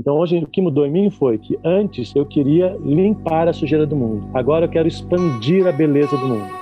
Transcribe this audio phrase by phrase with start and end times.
[0.00, 3.86] Então hoje o que mudou em mim foi que antes eu queria limpar a sujeira
[3.86, 4.30] do mundo.
[4.32, 6.60] Agora eu quero expandir a beleza do mundo.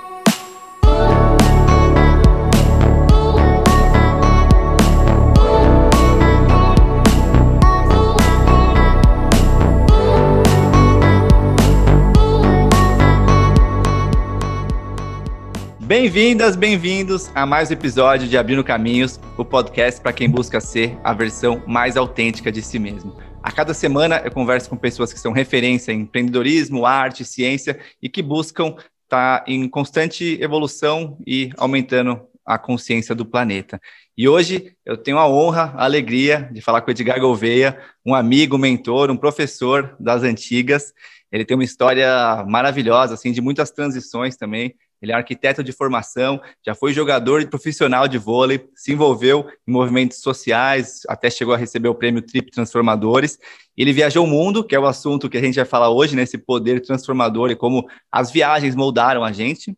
[15.79, 20.97] Bem-vindas, bem-vindos a mais um episódio de Abrindo Caminhos, o podcast para quem busca ser
[21.03, 23.28] a versão mais autêntica de si mesmo.
[23.41, 28.09] A cada semana eu converso com pessoas que são referência em empreendedorismo, arte, ciência e
[28.09, 33.79] que buscam estar tá em constante evolução e aumentando a consciência do planeta.
[34.17, 38.13] E hoje eu tenho a honra, a alegria de falar com o Edgar Gouveia, um
[38.13, 40.93] amigo, mentor, um professor das antigas.
[41.31, 44.75] Ele tem uma história maravilhosa, assim, de muitas transições também.
[45.01, 50.19] Ele é arquiteto de formação, já foi jogador profissional de vôlei, se envolveu em movimentos
[50.19, 53.37] sociais, até chegou a receber o prêmio Trip Transformadores.
[53.77, 56.25] Ele viajou o mundo, que é o assunto que a gente vai falar hoje, né,
[56.45, 59.73] poder transformador e como as viagens moldaram a gente.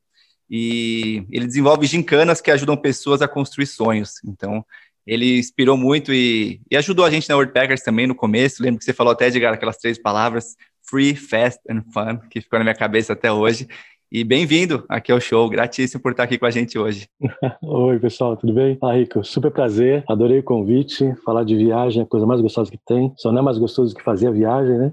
[0.50, 4.16] E ele desenvolve gincanas que ajudam pessoas a construir sonhos.
[4.26, 4.66] Então,
[5.06, 8.62] ele inspirou muito e, e ajudou a gente na Packers também no começo.
[8.62, 12.60] Lembro que você falou até, Edgar, aquelas três palavras, free, fast and fun, que ficou
[12.60, 13.68] na minha cabeça até hoje.
[14.14, 17.08] E bem-vindo aqui ao show, gratíssimo por estar aqui com a gente hoje.
[17.64, 18.78] Oi, pessoal, tudo bem?
[18.84, 21.16] Ah, Rico, super prazer, adorei o convite.
[21.24, 23.14] Falar de viagem é a coisa mais gostosa que tem.
[23.16, 24.92] Só não é mais gostoso que fazer a viagem, né?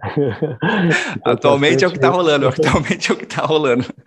[1.26, 3.84] Atualmente é o que está rolando, atualmente é o que está rolando.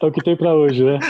[0.00, 1.00] é o que tem para hoje, né?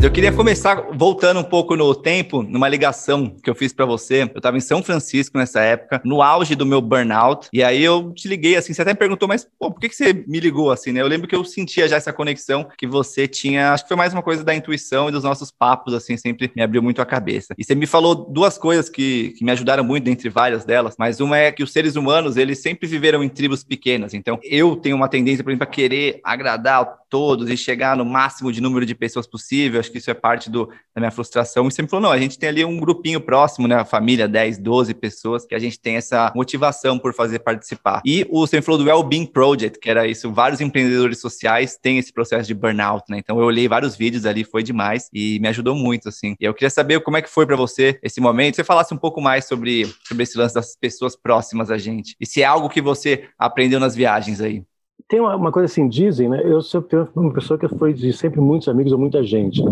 [0.00, 4.22] Eu queria começar voltando um pouco no tempo, numa ligação que eu fiz para você.
[4.22, 8.12] Eu estava em São Francisco nessa época, no auge do meu burnout, e aí eu
[8.12, 10.70] te liguei assim, você até me perguntou, mas pô, por que, que você me ligou
[10.70, 11.00] assim, né?
[11.00, 14.12] Eu lembro que eu sentia já essa conexão que você tinha, acho que foi mais
[14.12, 17.52] uma coisa da intuição e dos nossos papos, assim, sempre me abriu muito a cabeça.
[17.58, 21.18] E você me falou duas coisas que, que me ajudaram muito, dentre várias delas, mas
[21.18, 24.94] uma é que os seres humanos, eles sempre viveram em tribos pequenas, então eu tenho
[24.94, 28.94] uma tendência, por exemplo, a querer agradar todos e chegar no máximo de número de
[28.94, 31.66] pessoas possível, acho que isso é parte do, da minha frustração.
[31.66, 33.76] E sempre falou: não, a gente tem ali um grupinho próximo, né?
[33.76, 38.02] A família, 10, 12 pessoas, que a gente tem essa motivação por fazer participar.
[38.04, 42.12] E o sempre falou do Wellbeing Project, que era isso, vários empreendedores sociais têm esse
[42.12, 43.18] processo de burnout, né?
[43.18, 46.34] Então eu olhei vários vídeos ali, foi demais e me ajudou muito, assim.
[46.40, 48.98] E eu queria saber como é que foi para você esse momento, você falasse um
[48.98, 52.16] pouco mais sobre, sobre esse lance das pessoas próximas a gente.
[52.20, 54.62] E se é algo que você aprendeu nas viagens aí.
[55.06, 56.42] Tem uma, uma, coisa assim, dizem, né?
[56.44, 59.70] Eu sou uma pessoa que foi de sempre muitos amigos ou muita gente, né?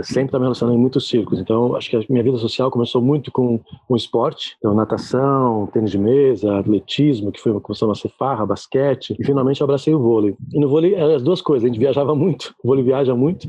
[0.00, 1.40] Sempre estava me relacionando em muitos círculos.
[1.40, 5.90] Então, acho que a minha vida social começou muito com o esporte, então natação, tênis
[5.90, 9.98] de mesa, atletismo, que foi começou a ser farra, basquete, e finalmente eu abracei o
[9.98, 10.34] vôlei.
[10.52, 13.48] E no vôlei eram as duas coisas, a gente viajava muito, o vôlei viaja muito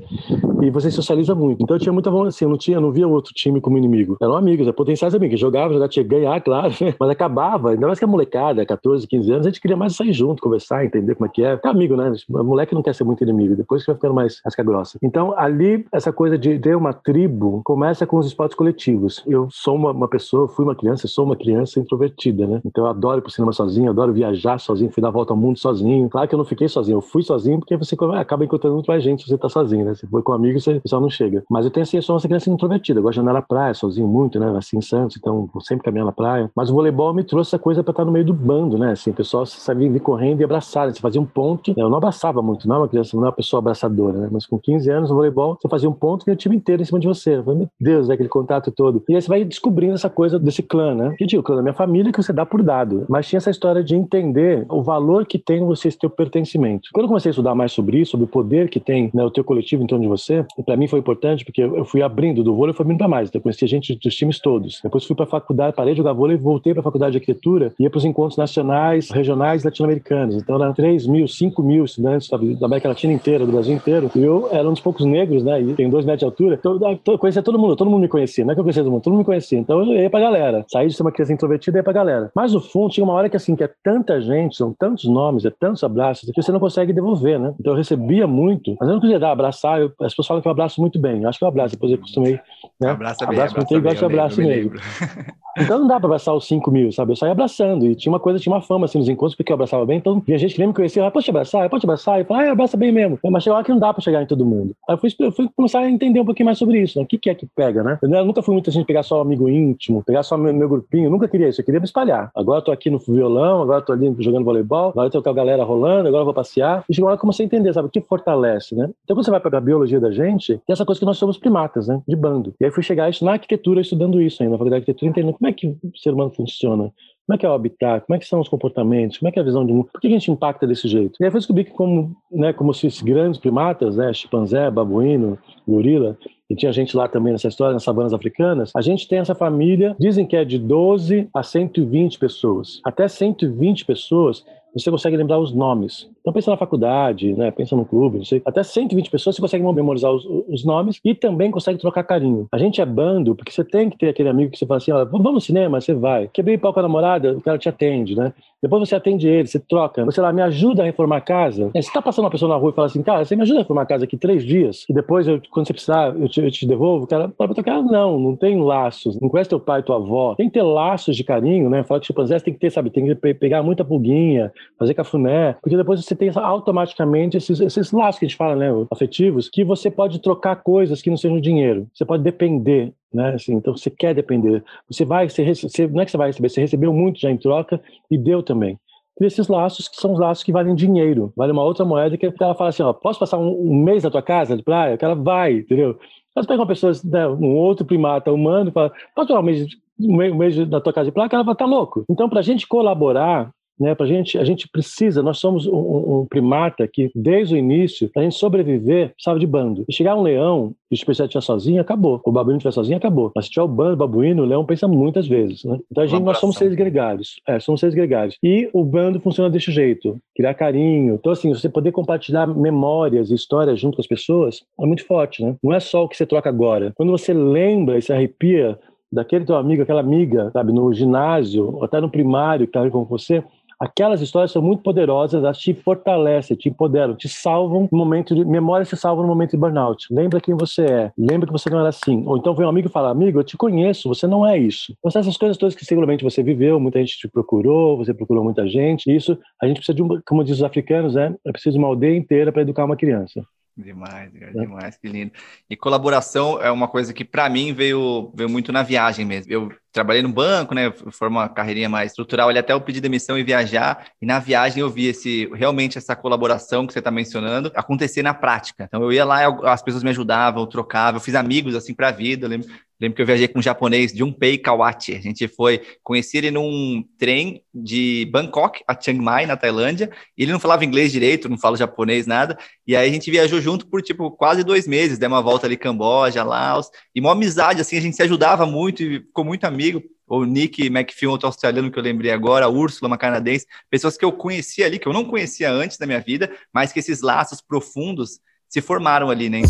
[0.61, 1.63] e você socializa muito.
[1.63, 3.77] Então eu tinha muita vontade assim, eu não tinha, não via o outro time como
[3.77, 4.17] inimigo.
[4.21, 7.97] Eram amigos, é potenciais amigos, jogava, já tinha que ganhar, claro, mas acabava, ainda mais
[7.97, 11.27] que a molecada, 14, 15 anos, a gente queria mais sair junto, conversar, entender como
[11.27, 11.59] é que é.
[11.63, 12.11] É amigo, né?
[12.29, 14.97] O moleque não quer ser muito inimigo, depois que vai ficando mais casca grossa.
[15.01, 19.23] Então, ali, essa coisa de ter uma tribo começa com os esportes coletivos.
[19.27, 22.61] Eu sou uma, uma pessoa, fui uma criança, sou uma criança introvertida, né?
[22.65, 25.57] Então, eu adoro ir pro cinema sozinho, adoro viajar sozinho, fui dar volta ao mundo
[25.57, 26.09] sozinho.
[26.09, 29.03] Claro que eu não fiquei sozinho, eu fui sozinho porque você acaba encontrando muito mais
[29.03, 29.95] gente se você tá sozinho, né?
[29.95, 31.43] Se for com amigos, você só não chega.
[31.49, 33.73] Mas eu tenho assim, eu sou uma criança introvertida, eu gosto de andar na praia
[33.73, 34.55] sozinho muito, né?
[34.57, 36.49] Assim em Santos, então vou sempre caminhar na praia.
[36.55, 38.91] Mas o voleibol me trouxe essa coisa para estar no meio do bando, né?
[38.91, 40.93] Assim, o pessoal sabia vir correndo e abraçar, né?
[41.01, 41.71] Você fazia um ponto.
[41.71, 41.83] Né?
[41.83, 44.29] Eu não abraçava muito, não é uma criança, não é uma pessoa abraçadora, né?
[44.31, 46.85] Mas com 15 anos no voleibol, você fazia um ponto e o time inteiro em
[46.85, 47.37] cima de você.
[47.37, 49.03] Eu falei, meu Deus, é aquele contato todo.
[49.09, 51.15] E aí você vai descobrindo essa coisa desse clã, né?
[51.17, 53.05] Que digo, o clã da minha família que você dá por dado.
[53.09, 56.89] Mas tinha essa história de entender o valor que tem você ter o pertencimento.
[56.93, 59.31] Quando eu comecei a estudar mais sobre isso, sobre o poder que tem né, o
[59.31, 62.55] teu coletivo em torno de você, para mim foi importante porque eu fui abrindo do
[62.55, 63.29] vôlei, fui abrindo para mais.
[63.29, 64.79] Então, eu conheci gente dos times todos.
[64.83, 67.97] Depois fui para faculdade, parei de jogar vôlei, voltei para faculdade de arquitetura, ia para
[67.97, 70.35] os encontros nacionais, regionais latino-americanos.
[70.35, 74.11] Então, eram 3 mil, 5 mil estudantes sabe, da América Latina inteira, do Brasil inteiro.
[74.13, 75.61] E eu era um dos poucos negros, né?
[75.61, 76.55] E tem dois metros de altura.
[76.55, 78.43] Então, eu conhecia todo mundo, todo mundo me conhecia.
[78.43, 79.57] Não é que eu conhecia todo mundo, todo mundo me conhecia.
[79.57, 80.65] Então, eu ia para a galera.
[80.67, 82.31] Saí de ser uma criança introvertida e ia para a galera.
[82.35, 85.45] Mas, no fundo, tinha uma hora que, assim, que é tanta gente, são tantos nomes,
[85.45, 87.53] é tantos abraços, que você não consegue devolver, né?
[87.59, 89.79] Então, eu recebia muito, mas eu não queria dar abraçar.
[89.79, 91.23] Eu, as pessoas falam que eu abraço muito bem.
[91.23, 92.39] Eu acho que eu abraço, depois eu costumei.
[92.79, 92.89] Né?
[92.89, 94.71] Abraça bem, abraço muito, eu gosto de abraço mesmo.
[95.57, 97.11] Então não dá pra abraçar os 5 mil, sabe?
[97.11, 97.85] Eu saía abraçando.
[97.85, 99.97] E tinha uma coisa, tinha uma fama assim nos encontros, porque eu abraçava bem.
[99.97, 102.19] Então tinha gente que nem me conhecia, ah, pode te abraçar, pode te abraçar.
[102.19, 103.19] E eu ah, abraça bem mesmo.
[103.23, 104.75] Mas chegou lá que não dá pra chegar em todo mundo.
[104.87, 107.03] Aí eu fui, eu fui começar a entender um pouquinho mais sobre isso, né?
[107.03, 107.99] O que, que é que pega, né?
[108.01, 111.05] Eu nunca fui muita gente pegar só amigo íntimo, pegar só meu, meu grupinho.
[111.05, 111.61] Eu nunca queria isso.
[111.61, 112.31] Eu queria me espalhar.
[112.35, 115.21] Agora eu tô aqui no violão, agora eu tô ali jogando voleibol, agora eu tô
[115.21, 116.83] com a galera rolando, agora eu vou passear.
[116.89, 117.87] E chegou lá que comecei a entender, sabe?
[117.87, 118.89] O que fortalece, né?
[119.03, 121.37] Então quando você vai para a biologia da gente, tem essa coisa que nós somos
[121.37, 122.01] primatas, né?
[122.07, 122.53] De bando.
[122.59, 125.40] E aí fui chegar isso na arquitetura, estudando isso ainda, na faculdade de arquitetura, entendendo
[125.41, 126.93] como é que o ser humano funciona.
[127.25, 128.05] Como é que é o habitat?
[128.05, 129.17] Como é que são os comportamentos?
[129.17, 129.89] Como é que é a visão de mundo?
[129.91, 131.15] Por que a gente impacta desse jeito?
[131.19, 135.39] E aí eu descobri que como, né, como se esses grandes primatas, né, chimpanzé, babuíno,
[135.67, 136.15] gorila,
[136.47, 139.95] e tinha gente lá também nessa história, nas savanas africanas, a gente tem essa família,
[139.99, 142.79] dizem que é de 12 a 120 pessoas.
[142.83, 146.09] Até 120 pessoas você consegue lembrar os nomes.
[146.21, 147.51] Então pensa na faculdade, né?
[147.51, 148.41] pensa no clube, não sei.
[148.45, 152.47] até 120 pessoas você consegue memorizar os, os, nomes e também consegue trocar carinho.
[152.51, 154.91] A gente é bando porque você tem que ter aquele amigo que você fala assim,
[154.91, 156.29] ó, vamos no cinema, você vai.
[156.31, 158.33] Quebrei pau com a namorada, o cara te atende, né?
[158.61, 160.05] Depois você atende ele, você troca.
[160.05, 161.71] Você lá, me ajuda a reformar a casa.
[161.73, 163.59] É, você tá passando uma pessoa na rua e fala assim, cara, você me ajuda
[163.59, 166.41] a reformar a casa aqui três dias e depois, eu, quando você precisar, eu te,
[166.41, 167.05] eu te devolvo.
[167.05, 169.19] O cara fala pra cara, não, não tem laços.
[169.19, 170.35] Não conhece teu pai tua avó.
[170.35, 171.83] Tem que ter laços de carinho, né?
[171.83, 175.77] Fala que chimpanzés tem que ter, sabe, tem que pegar muita pulguinha, fazer cafuné, porque
[175.77, 179.89] depois você tem automaticamente esses, esses laços que a gente fala, né, afetivos, que você
[179.89, 181.87] pode trocar coisas que não sejam dinheiro.
[181.93, 183.33] Você pode depender né?
[183.33, 184.63] Assim, então você quer depender.
[184.89, 187.37] Você vai, você, você, não é que você vai receber, você recebeu muito já em
[187.37, 188.79] troca e deu também.
[189.19, 192.25] E esses laços que são os laços que valem dinheiro, vale uma outra moeda que
[192.25, 194.97] ela fala assim, ó, posso passar um, um mês na tua casa de praia?
[194.97, 195.99] Que ela vai, entendeu?
[196.35, 199.67] Mas pega uma pessoa, né, um outro primata humano e fala, pode passar um mês,
[199.99, 201.29] um mês na tua casa de praia?
[201.29, 202.05] Que ela estar tá louco.
[202.09, 203.95] Então, para a gente colaborar né?
[203.95, 205.23] Para gente, a gente precisa.
[205.23, 209.47] Nós somos um, um primata que desde o início, para a gente sobreviver, precisava de
[209.47, 209.83] bando.
[209.89, 212.21] E chegar um leão e o especial estiver sozinho, acabou.
[212.23, 213.31] O babuíno estiver sozinho, acabou.
[213.35, 215.79] Mas se tiver o bando babuíno, o leão pensa muitas vezes, né?
[215.91, 217.37] Então a gente, nós somos seres gregários.
[217.47, 218.37] É, somos seres gregários.
[218.43, 221.15] E o bando funciona desse jeito, criar carinho.
[221.15, 225.43] Então assim, você poder compartilhar memórias e histórias junto com as pessoas é muito forte,
[225.43, 225.55] né?
[225.63, 226.91] Não é só o que você troca agora.
[226.95, 228.77] Quando você lembra e se arrepia
[229.11, 233.03] daquele teu amigo, aquela amiga, sabe, no ginásio, ou até no primário que estava com
[233.03, 233.43] você,
[233.81, 238.45] Aquelas histórias são muito poderosas, elas te fortalecem, te empoderam, te salvam no momento de.
[238.45, 240.05] Memória se salva no momento de burnout.
[240.11, 242.23] Lembra quem você é, lembra que você não era assim.
[242.27, 244.93] Ou então vem um amigo e fala: Amigo, eu te conheço, você não é isso.
[244.99, 248.67] Então, essas coisas todas que seguramente você viveu, muita gente te procurou, você procurou muita
[248.67, 249.11] gente.
[249.11, 251.35] Isso, a gente precisa de, um, como diz os africanos, né?
[251.43, 253.41] É preciso de uma aldeia inteira para educar uma criança.
[253.75, 254.51] Demais, é.
[254.51, 255.31] demais, que lindo.
[255.69, 259.51] E colaboração é uma coisa que para mim veio, veio muito na viagem mesmo.
[259.51, 260.91] Eu trabalhei no banco, né?
[261.11, 264.07] Foi uma carreirinha mais estrutural, ali até eu pedi demissão e viajar.
[264.21, 268.33] E na viagem eu vi esse realmente essa colaboração que você está mencionando acontecer na
[268.33, 268.85] prática.
[268.85, 272.07] Então eu ia lá, as pessoas me ajudavam, eu trocava, eu fiz amigos assim para
[272.07, 272.45] a vida.
[272.45, 275.15] Eu lembro, lembro que eu viajei com um japonês, Junpei Kawati.
[275.15, 280.09] A gente foi conhecer ele num trem de Bangkok a Chiang Mai, na Tailândia.
[280.37, 282.57] Ele não falava inglês direito, não fala japonês, nada.
[282.87, 285.17] E aí a gente viajou junto por, tipo, quase dois meses.
[285.17, 286.89] Deu uma volta ali Camboja, Laos.
[287.13, 290.45] E uma amizade, assim, a gente se ajudava muito e ficou muito amigo amigo, o
[290.45, 294.31] Nick McPhil, outro australiano que eu lembrei agora, a Úrsula, uma canadense, pessoas que eu
[294.31, 298.39] conhecia ali, que eu não conhecia antes da minha vida, mas que esses laços profundos
[298.69, 299.61] se formaram ali, né?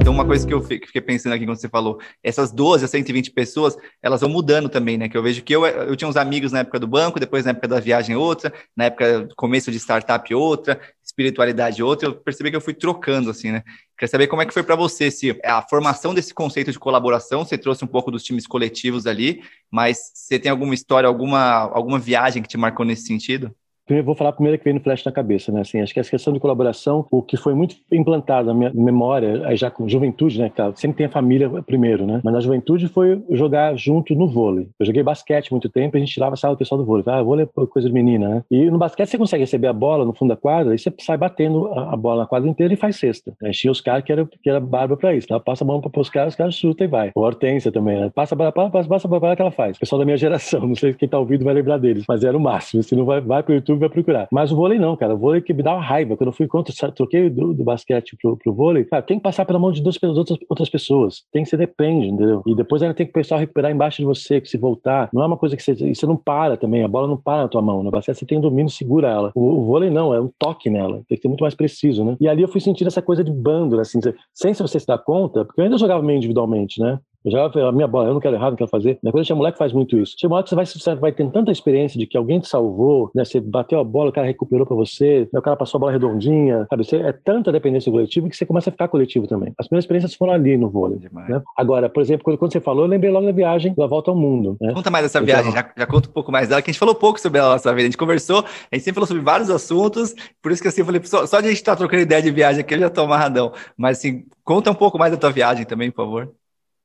[0.00, 3.32] Então, uma coisa que eu fiquei pensando aqui quando você falou, essas 12 a 120
[3.32, 5.08] pessoas, elas vão mudando também, né?
[5.08, 7.50] Que eu vejo que eu, eu tinha uns amigos na época do banco, depois na
[7.50, 10.80] época da viagem outra, na época do começo de startup outra,
[11.18, 13.64] espiritualidade outra, eu percebi que eu fui trocando, assim, né?
[13.98, 17.44] Queria saber como é que foi para você, se a formação desse conceito de colaboração,
[17.44, 21.40] você trouxe um pouco dos times coletivos ali, mas você tem alguma história, alguma,
[21.74, 23.52] alguma viagem que te marcou nesse sentido?
[23.88, 25.62] Primeiro, vou falar primeiro que veio no flash na cabeça, né?
[25.62, 29.56] Assim, acho que essa questão de colaboração, o que foi muito implantado na minha memória,
[29.56, 30.52] já com juventude, né?
[30.54, 32.20] Claro, sempre tem a família primeiro, né?
[32.22, 34.68] Mas na juventude foi jogar junto no vôlei.
[34.78, 37.02] Eu joguei basquete muito tempo, a gente tirava sala do pessoal do vôlei.
[37.06, 38.44] Ah, vôlei é coisa de menina, né?
[38.50, 41.16] E no basquete você consegue receber a bola no fundo da quadra e você sai
[41.16, 43.32] batendo a, bola na quadra inteira e faz cesta.
[43.42, 45.28] Aí tinha os caras que era, que era barba pra isso.
[45.28, 45.40] Tá?
[45.40, 47.10] Passa a mão para os caras, os caras chutam e vai.
[47.14, 48.10] O Hortência também, né?
[48.14, 49.78] Passa a bola, passa, passa a bola que ela faz.
[49.78, 52.36] O pessoal da minha geração, não sei quem tá ouvindo vai lembrar deles, mas era
[52.36, 52.82] o máximo.
[52.82, 54.28] Se não vai, vai pro YouTube, vai procurar.
[54.32, 55.14] Mas o vôlei não, cara.
[55.14, 56.16] O vôlei que me dava raiva.
[56.16, 59.44] Quando eu fui contra, troquei do, do basquete pro, pro vôlei, cara, tem que passar
[59.44, 61.22] pela mão de duas outras, outras pessoas.
[61.32, 62.42] Tem que ser depende, entendeu?
[62.46, 65.08] E depois ainda tem que o pessoal recuperar embaixo de você, que se voltar.
[65.12, 65.74] Não é uma coisa que você.
[65.74, 67.82] Você não para também, a bola não para na tua mão.
[67.82, 69.32] No basquete você tem um domínio, segura ela.
[69.34, 71.02] O, o vôlei não, é um toque nela.
[71.08, 72.16] Tem que ser muito mais preciso, né?
[72.20, 74.00] E ali eu fui sentindo essa coisa de bando, assim,
[74.34, 76.98] sem se você se dar conta, porque eu ainda jogava meio individualmente, né?
[77.24, 78.98] Eu jogava a minha bola, eu não quero errar, não quero fazer.
[79.02, 80.14] Depois tinha moleque que faz muito isso.
[80.24, 83.10] Uma hora que você vai, você vai tendo tanta experiência de que alguém te salvou,
[83.14, 83.24] né?
[83.24, 85.38] Você bateu a bola, o cara recuperou pra você, né?
[85.38, 86.84] o cara passou a bola redondinha, sabe?
[86.84, 89.52] Você, é tanta dependência coletiva que você começa a ficar coletivo também.
[89.58, 91.00] As primeiras experiências foram ali no vôlei.
[91.12, 91.42] Né?
[91.56, 94.16] Agora, por exemplo, quando, quando, você falou, eu lembrei logo da viagem da volta ao
[94.16, 94.56] mundo.
[94.60, 94.72] Né?
[94.72, 96.94] Conta mais dessa viagem, já, já conta um pouco mais dela, que a gente falou
[96.94, 97.82] pouco sobre ela nossa vida.
[97.82, 100.86] A gente conversou, a gente sempre falou sobre vários assuntos, por isso que assim, eu
[100.86, 102.90] falei, só, só de a gente estar tá trocando ideia de viagem aqui, eu já
[102.90, 103.52] tô amarradão.
[103.76, 106.32] Mas assim, conta um pouco mais da tua viagem também, por favor.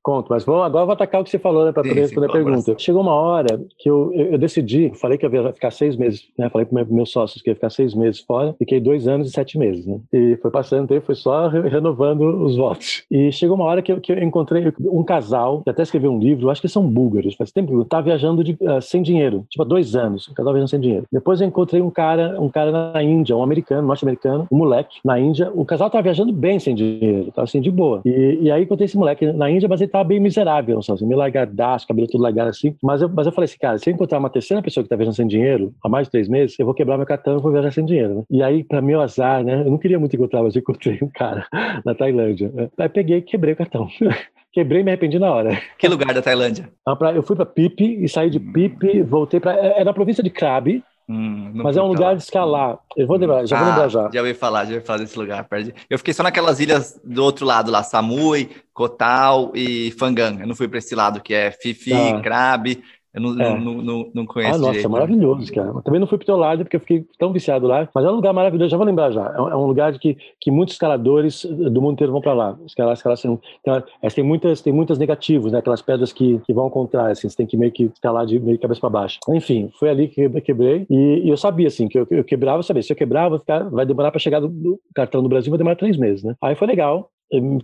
[0.04, 2.32] Conto, mas vamos, agora vou atacar o que você falou, né, para poder responder a
[2.32, 2.76] pergunta.
[2.78, 6.28] Chegou uma hora que eu, eu, eu, decidi, falei que eu ia ficar seis meses,
[6.38, 9.32] né, falei para meus sócios que ia ficar seis meses fora, fiquei dois anos e
[9.32, 13.06] sete meses, né, e foi passando tempo, foi só renovando os votos.
[13.10, 16.20] E chegou uma hora que eu, que eu encontrei um casal, que até escreveu um
[16.20, 19.46] livro, acho que são búlgaros, faz tempo que eu tava viajando de, uh, sem dinheiro,
[19.50, 21.06] tipo há dois anos, um casal viajando sem dinheiro.
[21.10, 25.18] Depois eu encontrei um cara, um cara na Índia, um americano, norte-americano, um moleque na
[25.18, 28.02] Índia, o casal tava viajando bem sem dinheiro, tava assim, de boa.
[28.04, 31.06] E, e aí encontrei esse moleque na Índia, mas ele tava bem miserável, não assim,
[31.06, 32.76] meio largadaço, cabelo tudo largado assim.
[32.82, 34.96] Mas eu, mas eu falei assim, cara, se eu encontrar uma terceira pessoa que tá
[34.96, 37.52] viajando sem dinheiro há mais de três meses, eu vou quebrar meu cartão e vou
[37.52, 38.24] viajar sem dinheiro, né?
[38.30, 39.62] E aí, para meu azar, né?
[39.62, 41.46] Eu não queria muito encontrar, mas eu encontrei um cara
[41.86, 42.52] na Tailândia.
[42.78, 43.88] Aí peguei e quebrei o cartão.
[44.52, 45.60] Quebrei e me arrependi na hora.
[45.80, 46.70] Que lugar da Tailândia?
[47.16, 49.58] Eu fui para Pipi e saí de Pipi, voltei para.
[49.60, 52.80] É, é na província de Krabi, Hum, mas é um lugar de escalar.
[52.96, 54.10] Eu vou lembrar, já ah, vou lembrar já.
[54.14, 55.48] Já ouvi falar, já ouvi falar desse lugar.
[55.90, 60.40] Eu fiquei só naquelas ilhas do outro lado lá, Samui, Kotal e Fangang.
[60.40, 62.22] Eu não fui para esse lado que é Fifi, tá.
[62.22, 62.84] Krabi.
[63.14, 63.60] Eu não, é.
[63.60, 64.56] não, não, não conheço.
[64.56, 65.82] Ah, nossa, direito, é maravilhoso, cara.
[65.84, 67.88] também não fui pro teu lado porque eu fiquei tão viciado lá.
[67.94, 69.34] Mas é um lugar maravilhoso, já vou lembrar já.
[69.38, 72.58] É um é lugar que, que muitos escaladores do mundo inteiro vão para lá.
[72.66, 75.60] Escalar, escalar, assim, então, é, tem, muitas, tem muitas negativos, né?
[75.60, 78.40] Aquelas pedras que, que vão ao contrário, assim, você tem que meio que escalar de
[78.40, 79.20] meio de cabeça para baixo.
[79.30, 80.88] Enfim, foi ali que eu quebrei.
[80.90, 83.30] E, e eu sabia, assim, que eu, eu quebrava, eu sabia, se eu quebrar,
[83.72, 86.36] vai demorar para chegar do, do, cartão do Brasil, vai demorar três meses, né?
[86.42, 87.12] Aí foi legal.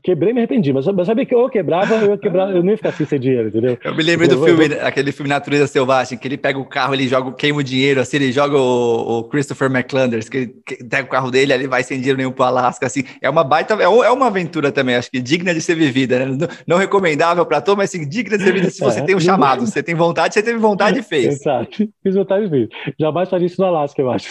[0.01, 2.77] Quebrei e me arrependi, mas, mas sabia que eu quebrava, eu quebrava, eu não ia
[2.77, 3.77] ficar assim sem dinheiro, entendeu?
[3.83, 7.07] Eu me lembrei do filme, aquele filme Natureza Selvagem, que ele pega o carro, ele
[7.07, 10.55] joga, queima o dinheiro, assim, ele joga o, o Christopher McClanders, que ele
[10.89, 13.75] pega o carro dele, ele vai sem dinheiro nenhum pro Alasca, assim, é uma baita,
[13.75, 16.25] é, é uma aventura também, acho que digna de ser vivida, né?
[16.25, 19.15] Não, não recomendável para todos, mas assim, digna de ser vivida se você é, tem
[19.15, 21.41] um chamado, você tem vontade, você teve vontade e fez.
[21.41, 22.69] Exato, fiz vontade e fez.
[22.99, 24.29] Jamais faria isso no Alasca, eu acho,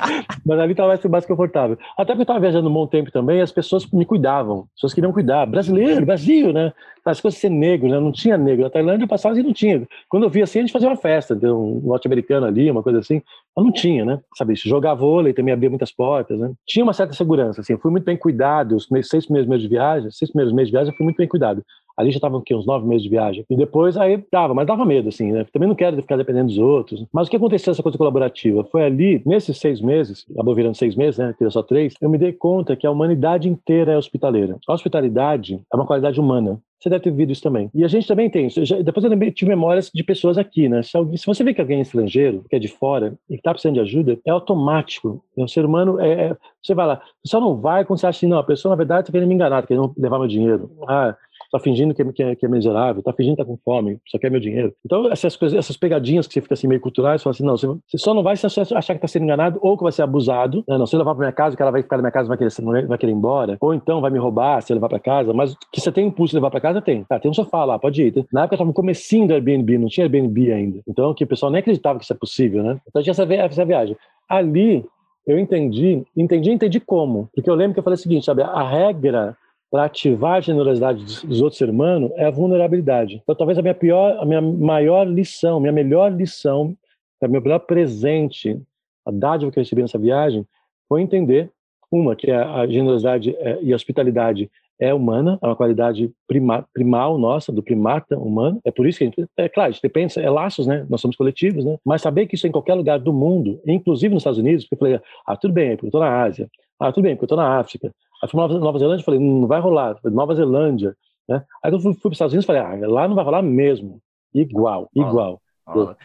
[0.46, 1.76] mas ali tava mais confortável.
[1.96, 5.12] Até porque eu tava viajando um bom tempo também, as pessoas me cuidavam, pessoas queriam
[5.12, 6.72] cuidar, brasileiro, Brasil, né?
[7.04, 7.98] As coisas ser negro, né?
[7.98, 8.64] Não tinha negro.
[8.64, 9.86] Na Tailândia eu passava e não tinha.
[10.08, 12.98] Quando eu via assim, a gente fazia uma festa, deu um norte-americano ali, uma coisa
[12.98, 13.22] assim.
[13.56, 14.20] Mas não tinha, né?
[14.36, 16.52] Sabe, jogar vôlei também abria muitas portas, né?
[16.66, 17.72] Tinha uma certa segurança, assim.
[17.72, 18.76] Eu fui muito bem cuidado.
[18.76, 21.26] Os seis primeiros meses de viagem, seis primeiros meses de viagem, eu fui muito bem
[21.28, 21.64] cuidado.
[21.98, 23.44] Ali já estavam uns nove meses de viagem.
[23.50, 25.44] E depois aí dava, mas dava medo, assim, né?
[25.52, 27.04] Também não quero ficar dependendo dos outros.
[27.12, 28.64] Mas o que aconteceu essa coisa colaborativa?
[28.64, 31.34] Foi ali, nesses seis meses, acabou virando seis meses, né?
[31.36, 34.56] Tira só três, eu me dei conta que a humanidade inteira é hospitalera.
[34.66, 36.60] A hospitalidade é uma qualidade humana.
[36.80, 37.68] Você deve ter vivido isso também.
[37.74, 38.60] E a gente também tem isso.
[38.84, 40.82] Depois eu tive memórias de pessoas aqui, né?
[40.82, 43.40] Se, alguém, se, você vê que alguém é estrangeiro, que é de fora, e que
[43.40, 45.22] está precisando de ajuda, é automático.
[45.36, 48.18] O ser humano é, é, Você vai lá, você só não vai quando você acha
[48.18, 50.70] assim, não, a pessoa na verdade está querendo me enganar, está querendo levar meu dinheiro.
[50.86, 51.16] Ah,
[51.48, 54.30] está fingindo que, que, que, é miserável, está fingindo que está com fome, só quer
[54.30, 54.72] meu dinheiro.
[54.84, 57.80] Então, essas coisas, essas pegadinhas que você fica assim meio culturais, você fala assim, não,
[57.86, 60.76] você, só não vai achar que está sendo enganado ou que vai ser abusado, né?
[60.76, 62.86] não, se levar para minha casa, que ela vai ficar na minha casa vai querer,
[62.86, 65.56] vai querer ir embora, ou então vai me roubar se eu levar para casa, mas
[65.72, 67.04] que você tem impulso de levar para casa, tem.
[67.04, 68.26] Tá, tem um sofá lá, pode ir.
[68.32, 70.80] Na época eu estava no comecinho do Airbnb, não tinha Airbnb ainda.
[70.86, 72.78] Então, que o pessoal nem acreditava que isso é possível, né?
[72.86, 73.96] Então, tinha essa, essa viagem.
[74.28, 74.84] Ali,
[75.26, 77.28] eu entendi, entendi, entendi como.
[77.34, 79.36] Porque eu lembro que eu falei o seguinte, sabe, a regra
[79.70, 83.20] para ativar a generosidade dos outros seres humanos é a vulnerabilidade.
[83.22, 86.76] Então, talvez a minha pior, a minha maior lição, minha melhor lição,
[87.20, 88.60] o meu melhor presente,
[89.04, 90.46] a dádiva que eu recebi nessa viagem,
[90.88, 91.50] foi entender
[91.90, 96.64] uma que é a generosidade é, e a hospitalidade é humana, é uma qualidade prima,
[96.72, 98.60] primal nossa, do primata humano.
[98.64, 100.86] É por isso que a gente, é claro, a gente pensa, é laços, né?
[100.88, 101.76] Nós somos coletivos, né?
[101.84, 104.74] Mas saber que isso é em qualquer lugar do mundo, inclusive nos Estados Unidos, porque
[104.74, 106.48] eu falei, ah, tudo bem, porque eu estou na Ásia.
[106.78, 107.92] Ah, tudo bem, porque eu estou na África.
[108.22, 109.96] Aí fui para Nova Zelândia, falei, não vai rolar.
[110.04, 110.94] Nova Zelândia,
[111.28, 111.44] né?
[111.62, 114.00] Aí eu fui, fui para os Estados Unidos, falei, ah, lá não vai rolar mesmo.
[114.34, 115.40] Igual, igual.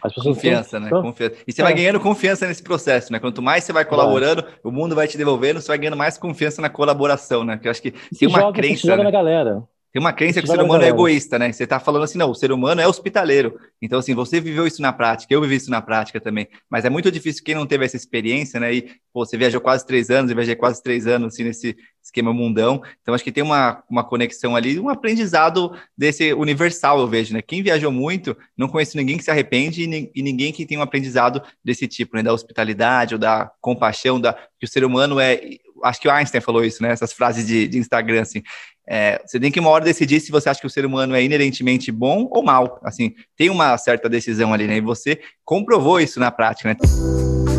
[0.02, 0.90] As confiança, né?
[0.90, 1.36] Confiança.
[1.46, 1.64] E você é.
[1.64, 3.18] vai ganhando confiança nesse processo, né?
[3.18, 6.60] Quanto mais você vai colaborando, o mundo vai te devolvendo, você vai ganhando mais confiança
[6.60, 7.56] na colaboração, né?
[7.56, 8.86] Que eu acho que tem uma joga, crença.
[8.86, 9.04] Joga né?
[9.04, 9.62] na galera.
[9.94, 11.52] Tem uma crença que o ser humano é egoísta, né?
[11.52, 13.56] Você está falando assim, não, o ser humano é hospitaleiro.
[13.80, 16.48] Então, assim, você viveu isso na prática, eu vivi isso na prática também.
[16.68, 18.74] Mas é muito difícil quem não teve essa experiência, né?
[18.74, 18.82] E,
[19.12, 22.82] pô, você viajou quase três anos, eu viajei quase três anos, assim, nesse esquema mundão.
[23.02, 27.40] Então, acho que tem uma, uma conexão ali, um aprendizado desse universal, eu vejo, né?
[27.40, 30.82] Quem viajou muito, não conheço ninguém que se arrepende e, e ninguém que tem um
[30.82, 32.22] aprendizado desse tipo, né?
[32.24, 35.40] Da hospitalidade ou da compaixão, da que o ser humano é
[35.84, 36.90] acho que o Einstein falou isso, né?
[36.90, 38.42] Essas frases de, de Instagram, assim.
[38.88, 41.22] é, você tem que uma hora decidir se você acha que o ser humano é
[41.22, 42.80] inerentemente bom ou mal.
[42.82, 44.76] Assim, tem uma certa decisão ali, né?
[44.76, 47.53] E você comprovou isso na prática, né?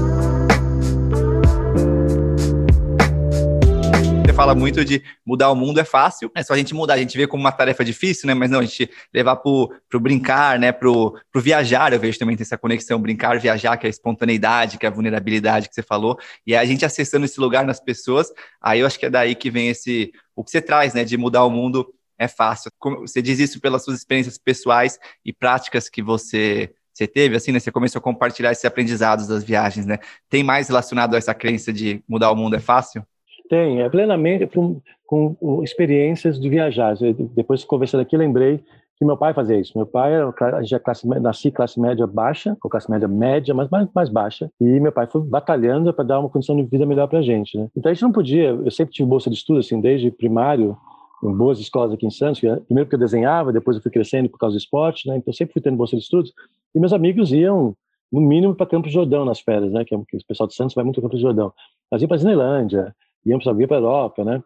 [4.35, 7.17] Fala muito de mudar o mundo é fácil, é só a gente mudar, a gente
[7.17, 8.33] vê como uma tarefa difícil, né?
[8.33, 10.73] Mas não, a gente levar pro, pro brincar, né?
[10.73, 14.85] Pro, pro viajar, eu vejo também essa conexão, brincar, viajar, que é a espontaneidade, que
[14.85, 18.29] é a vulnerabilidade que você falou, e a gente acessando esse lugar nas pessoas,
[18.61, 21.05] aí eu acho que é daí que vem esse, o que você traz, né?
[21.05, 21.87] De mudar o mundo
[22.19, 22.69] é fácil.
[23.01, 27.59] Você diz isso pelas suas experiências pessoais e práticas que você você teve, assim, né?
[27.59, 29.97] Você começou a compartilhar esses aprendizados das viagens, né?
[30.29, 33.05] Tem mais relacionado a essa crença de mudar o mundo é fácil?
[33.49, 36.95] Tem, é plenamente com, com experiências de viajar.
[37.35, 38.63] Depois conversando aqui, lembrei
[38.97, 39.73] que meu pai fazia isso.
[39.75, 40.33] Meu pai era
[40.63, 44.49] já classe, nasci classe média baixa, ou classe média média, mas mais, mais baixa.
[44.59, 47.57] E meu pai foi batalhando para dar uma condição de vida melhor para a gente,
[47.57, 47.67] né?
[47.75, 48.49] Então a gente não podia.
[48.49, 50.77] Eu sempre tive bolsa de estudo, assim, desde primário,
[51.23, 52.39] em boas escolas aqui em Santos.
[52.39, 55.17] Primeiro porque eu desenhava, depois eu fui crescendo por causa do esporte, né?
[55.17, 56.31] Então sempre fui tendo bolsa de estudos.
[56.73, 57.75] E meus amigos iam
[58.11, 59.83] no mínimo para Campos Jordão nas férias, né?
[59.83, 61.51] Que, é, que o pessoal de Santos vai muito para Campos Jordão.
[61.91, 64.43] Nós íamos para Disneylândia, íamos para a Europa, né?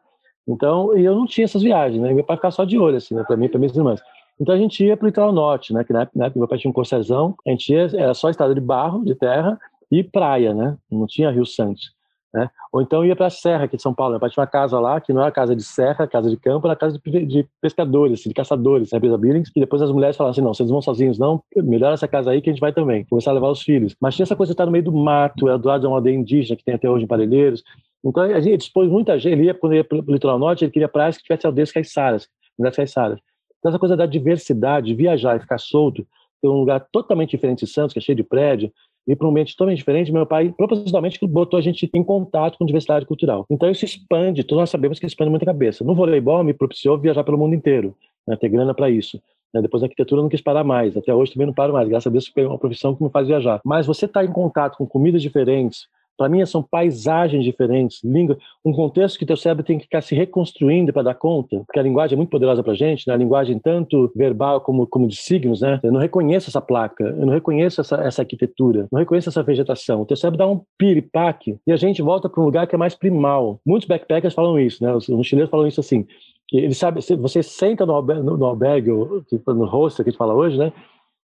[0.47, 2.13] Então, eu não tinha essas viagens, né?
[2.13, 3.23] Meu pai ficava só de olho, assim, né?
[3.23, 4.01] Para mim e para minhas irmãs.
[4.39, 5.83] Então a gente ia para o litoral norte, né?
[5.83, 8.61] Que na época, meu pai tinha um corcézão, a gente ia, era só estrada de
[8.61, 9.59] barro, de terra
[9.91, 10.77] e praia, né?
[10.89, 11.91] Não tinha Rio Santos.
[12.31, 12.47] Né?
[12.71, 14.11] Ou então ia para a Serra aqui de São Paulo.
[14.11, 16.67] Meu pai tinha uma casa lá, que não era casa de serra, casa de campo,
[16.67, 18.99] era casa de, de pescadores, de caçadores, né?
[18.99, 22.29] Billings, e depois as mulheres falavam assim, não, vocês vão sozinhos, não, melhor essa casa
[22.29, 23.03] aí que a gente vai também.
[23.05, 23.95] Começar a levar os filhos.
[23.99, 25.97] Mas tinha essa coisa de estar no meio do mato, era do lado de uma
[25.97, 27.63] aldeia indígena que tem até hoje em Parelheiros.
[28.03, 30.71] Então a gente dispôs muita gente, ele ia, quando ia para o litoral norte, ele
[30.71, 32.27] queria praias que tivesse aldeias caiçaras,
[32.57, 33.19] mulheres caiçaras.
[33.59, 36.07] Então essa coisa da diversidade, de viajar e ficar solto,
[36.41, 38.71] ter um lugar totalmente diferente de Santos, que é cheio de prédio,
[39.07, 42.65] ir para um ambiente totalmente diferente, meu pai propositalmente botou a gente em contato com
[42.65, 43.45] diversidade cultural.
[43.49, 45.83] Então isso expande, todos nós sabemos que expande muito a cabeça.
[45.83, 47.95] No voleibol me propiciou viajar pelo mundo inteiro,
[48.27, 49.21] né, ter grana para isso.
[49.53, 51.89] Né, depois da arquitetura eu não quis parar mais, até hoje também não paro mais,
[51.89, 53.59] graças a Deus foi uma profissão que me faz viajar.
[53.65, 55.87] Mas você está em contato com comidas diferentes,
[56.19, 60.13] para mim, são paisagens diferentes, língua, um contexto que teu cérebro tem que ficar se
[60.13, 63.13] reconstruindo para dar conta, porque a linguagem é muito poderosa para a gente, né?
[63.13, 65.79] a linguagem tanto verbal como, como de signos, né?
[65.81, 70.01] Eu não reconheço essa placa, eu não reconheço essa, essa arquitetura, não reconheço essa vegetação.
[70.01, 72.77] O teu cérebro dá um piripaque e a gente volta para um lugar que é
[72.77, 73.61] mais primal.
[73.65, 74.93] Muitos backpackers falam isso, né?
[74.93, 76.05] Os mochileiros falam isso assim,
[76.49, 80.17] que eles sabem, você senta no albergue, no, no, albergue, no hostel que a gente
[80.17, 80.73] fala hoje, né?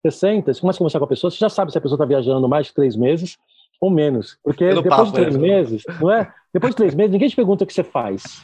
[0.02, 1.96] Você senta, você começa a conversar com a pessoa, você já sabe se a pessoa
[1.96, 3.36] está viajando mais de três meses,
[3.80, 4.38] ou menos.
[4.42, 5.38] Porque Pelo depois de três é.
[5.38, 6.32] meses, não é?
[6.52, 8.42] Depois de três meses, ninguém te pergunta o que você faz.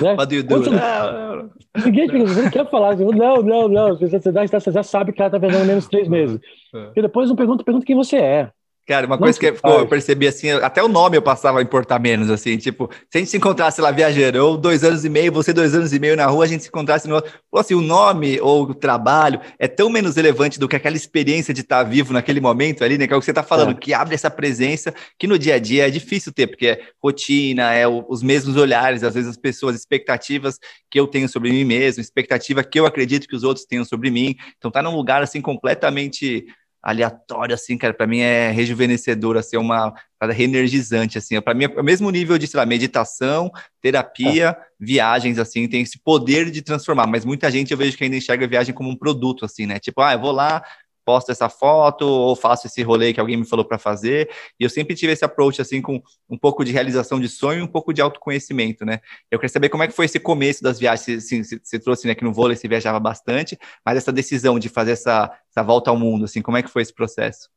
[0.00, 0.14] Né?
[0.48, 1.50] Você, não,
[1.84, 3.96] ninguém te pergunta, você não quer falar assim, não, não, não.
[3.98, 6.40] Você, já sabe que ela está viajando menos de três meses.
[6.72, 6.92] É.
[6.94, 8.52] E depois não pergunta, pergunta quem você é.
[8.84, 12.28] Cara, uma coisa que eu percebi assim, até o nome eu passava a importar menos,
[12.28, 15.52] assim, tipo, se a gente se encontrasse lá viajando, ou dois anos e meio, você
[15.52, 17.22] dois anos e meio na rua, a gente se encontrasse no
[17.54, 21.60] assim, o nome ou o trabalho é tão menos relevante do que aquela experiência de
[21.60, 23.74] estar vivo naquele momento ali, né, que é o que você está falando, é.
[23.74, 27.72] que abre essa presença que no dia a dia é difícil ter, porque é rotina,
[27.72, 30.58] é o, os mesmos olhares, às vezes as pessoas, expectativas
[30.90, 34.10] que eu tenho sobre mim mesmo, expectativa que eu acredito que os outros tenham sobre
[34.10, 36.44] mim, então tá num lugar, assim, completamente
[36.82, 41.64] aleatório, assim, cara, para mim é rejuvenescedor, assim, é uma parada reenergizante, assim, para mim
[41.64, 44.56] é o mesmo nível de, sei lá, meditação, terapia, é.
[44.80, 48.44] viagens, assim, tem esse poder de transformar, mas muita gente eu vejo que ainda enxerga
[48.44, 50.62] a viagem como um produto, assim, né, tipo, ah, eu vou lá,
[51.04, 54.30] posto essa foto ou faço esse rolê que alguém me falou para fazer.
[54.58, 57.62] E eu sempre tive esse approach assim com um pouco de realização de sonho e
[57.62, 59.00] um pouco de autoconhecimento, né?
[59.30, 61.24] Eu queria saber como é que foi esse começo das viagens.
[61.24, 64.92] Assim, você, trouxe né, que no vôlei você viajava bastante, mas essa decisão de fazer
[64.92, 67.48] essa, essa volta ao mundo, assim, como é que foi esse processo?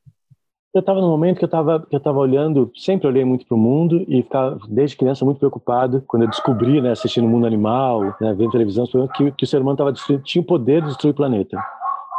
[0.74, 3.56] Eu estava no momento que eu estava que eu estava olhando, sempre olhei muito para
[3.56, 7.48] o mundo e ficava desde criança muito preocupado quando eu descobri, né, assistindo o mundo
[7.48, 11.12] animal, né, vendo televisão, que, que o ser humano tava tinha o poder de destruir
[11.12, 11.58] o planeta.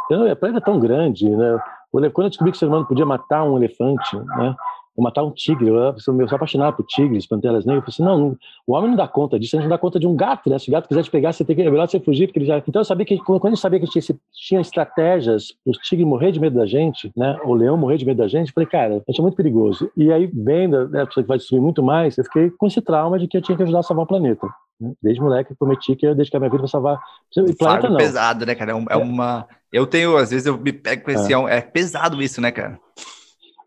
[0.07, 1.59] Então, a planeta é tão grande, né?
[1.91, 4.55] Quando eu descobri que o ser humano podia matar um elefante, né?
[4.95, 8.11] Ou matar um tigre, eu sou, eu sou apaixonado por tigres, panteras negras, eu falei
[8.11, 10.15] assim, não, o homem não dá conta disso, a gente não dá conta de um
[10.15, 10.57] gato, né?
[10.57, 12.47] Se o gato quiser te pegar, você tem que, é melhor você fugir, porque ele
[12.47, 12.57] já...
[12.57, 16.31] Então eu sabia que, quando eu sabia que tinha, tinha estratégias para os tigres morrer
[16.31, 17.37] de medo da gente, né?
[17.43, 19.91] O leão morrer de medo da gente, eu falei, cara, isso é muito perigoso.
[19.95, 22.81] E aí, vendo né, a pessoa que vai destruir muito mais, eu fiquei com esse
[22.81, 24.47] trauma de que eu tinha que ajudar a salvar o planeta.
[24.79, 24.93] Né?
[25.01, 27.89] Desde moleque, prometi que eu ia dedicar minha vida para salvar o planeta.
[27.89, 27.97] não.
[27.97, 28.71] pesado, né, cara?
[28.71, 29.47] É, é, é, uma.
[29.77, 31.33] Eu tenho, às vezes, eu me pego com esse.
[31.33, 31.57] É.
[31.57, 32.79] é pesado isso, né, cara?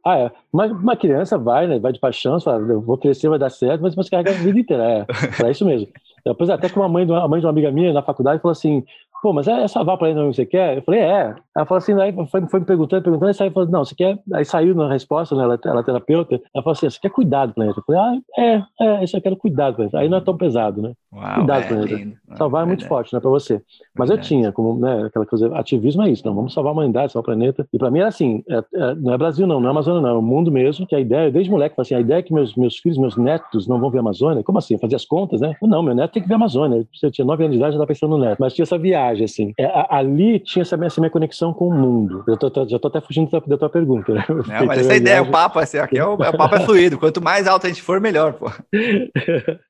[0.04, 0.30] Ah, é.
[0.52, 1.78] Uma, uma criança vai, né?
[1.78, 4.58] Vai de paixão, fala, eu vou crescer, vai dar certo, mas você carrega a vida
[4.58, 4.82] inteira.
[4.82, 5.88] É, é isso mesmo.
[6.24, 8.84] Depois, até que uma mãe, uma mãe de uma amiga minha na faculdade falou assim:
[9.22, 10.78] pô, mas é essa Val não você quer?
[10.78, 11.34] Eu falei, é.
[11.56, 14.18] Ela falou assim, aí foi, foi me perguntando, perguntando, aí saiu, falou, não, você quer,
[14.34, 17.46] aí saiu na resposta, né, ela, ela é terapeuta, ela falou assim, você quer cuidar
[17.46, 17.78] do planeta?
[17.78, 19.98] Eu falei, ah, é, é, isso eu quero cuidar do planeta.
[19.98, 20.92] Aí não é tão pesado, né?
[21.12, 21.94] Uau, cuidar é, do planeta.
[21.94, 22.16] Lindo.
[22.36, 23.60] Salvar é, é muito forte, né, para você.
[23.96, 24.32] Mas verdade.
[24.32, 27.34] eu tinha, como, né, aquela coisa, ativismo é isso, não, vamos salvar a humanidade, salvar
[27.34, 27.66] o planeta.
[27.72, 30.08] E para mim era assim, é, é, não é Brasil não, não é Amazônia não,
[30.08, 32.54] é o mundo mesmo, que a ideia, desde moleque, assim, a ideia é que meus,
[32.54, 34.78] meus filhos, meus netos não vão ver a Amazônia, como assim?
[34.78, 35.56] Fazer as contas, né?
[35.62, 36.86] Não, meu neto tem que ver a Amazônia.
[36.94, 38.38] Você tinha nove anos de idade, já estava pensando no neto.
[38.38, 39.52] Mas tinha essa viagem, assim.
[39.58, 42.24] É, ali tinha essa minha, essa minha conexão com o mundo.
[42.26, 44.14] Eu tô, já tô até fugindo da, da tua pergunta.
[44.14, 44.24] Né?
[44.28, 46.98] Não, mas essa ideia, o papo, assim, aqui é o, o papo é fluido.
[46.98, 48.46] Quanto mais alto a gente for, melhor, pô.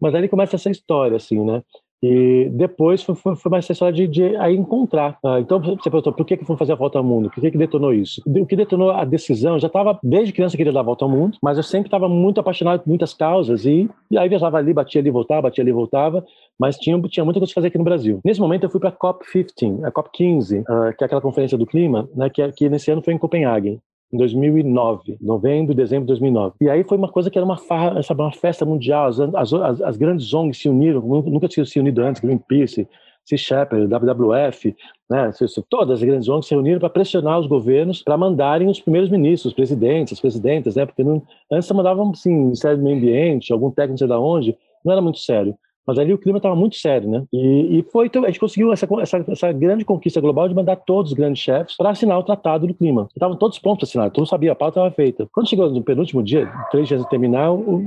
[0.00, 1.62] Mas aí começa essa história, assim, né?
[2.06, 5.16] E depois foi, foi, foi mais essa história de, de aí encontrar.
[5.24, 7.30] Ah, então você perguntou, por que, que foi fazer a volta ao mundo?
[7.30, 8.20] Por que, que detonou isso?
[8.26, 11.38] O que detonou a decisão, já estava, desde criança, queria dar a volta ao mundo,
[11.42, 15.00] mas eu sempre estava muito apaixonado por muitas causas e, e aí viajava ali, batia
[15.00, 16.22] ali, voltava, batia ali, voltava,
[16.60, 18.20] mas tinha, tinha muita coisa a fazer aqui no Brasil.
[18.22, 21.64] Nesse momento eu fui para a COP15, a COP15, uh, que é aquela conferência do
[21.64, 23.80] clima, né, que, que nesse ano foi em Copenhague
[24.12, 26.54] em 2009, novembro, dezembro de 2009.
[26.60, 29.18] E aí foi uma coisa que era uma, farra, sabe, uma festa mundial, as,
[29.52, 32.86] as, as grandes ONGs se uniram, nunca tinham se unido antes, Greenpeace,
[33.24, 34.76] Sea Shepherd, WWF,
[35.10, 35.30] né,
[35.68, 39.52] todas as grandes ONGs se reuniram para pressionar os governos para mandarem os primeiros ministros,
[39.52, 43.70] os presidentes, as presidentas, né, porque não, antes mandavam, assim, Ministério do Meio Ambiente, algum
[43.70, 45.56] técnico sei de onde, não era muito sério.
[45.86, 47.24] Mas ali o clima estava muito sério, né?
[47.32, 50.76] E, e, foi, então, a gente conseguiu essa, essa, essa, grande conquista global de mandar
[50.76, 53.08] todos os grandes chefes para assinar o Tratado do Clima.
[53.14, 55.28] Estavam todos prontos para assinar, todo mundo sabia, a pauta estava feita.
[55.32, 57.82] Quando chegou no penúltimo dia, três dias de terminar, o, o,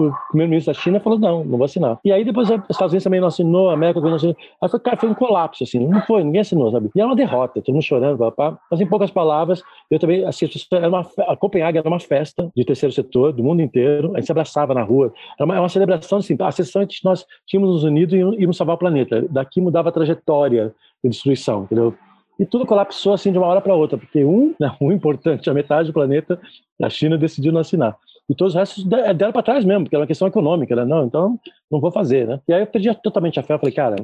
[0.00, 1.98] o primeiro-ministro da China falou: não, não vou assinar.
[2.04, 4.36] E aí depois os Estados Unidos também não assinou, a América não assinou.
[4.60, 6.90] Aí foi, cara, foi um colapso, assim, não foi, ninguém assinou, sabe?
[6.94, 8.58] E era uma derrota, todo mundo chorando, papá.
[8.70, 12.64] Mas em poucas palavras, eu também, assim, era uma, a Copenhague era uma festa de
[12.64, 15.12] terceiro setor, do mundo inteiro, a gente se abraçava na rua.
[15.38, 19.26] Era uma, uma celebração, assim, a sessão nós tínhamos nos unidos íamos salvar o planeta.
[19.30, 21.94] Daqui mudava a trajetória de destruição, entendeu?
[22.38, 25.54] E tudo colapsou assim de uma hora para outra, porque um, né, um importante, a
[25.54, 26.40] metade do planeta,
[26.82, 27.96] a China decidiu não assinar.
[28.28, 30.84] E todos os restos deram para trás mesmo, porque era uma questão econômica, né?
[30.84, 31.38] Não, então
[31.70, 32.40] não vou fazer, né?
[32.48, 33.96] E aí eu perdi totalmente a fé, eu falei, cara,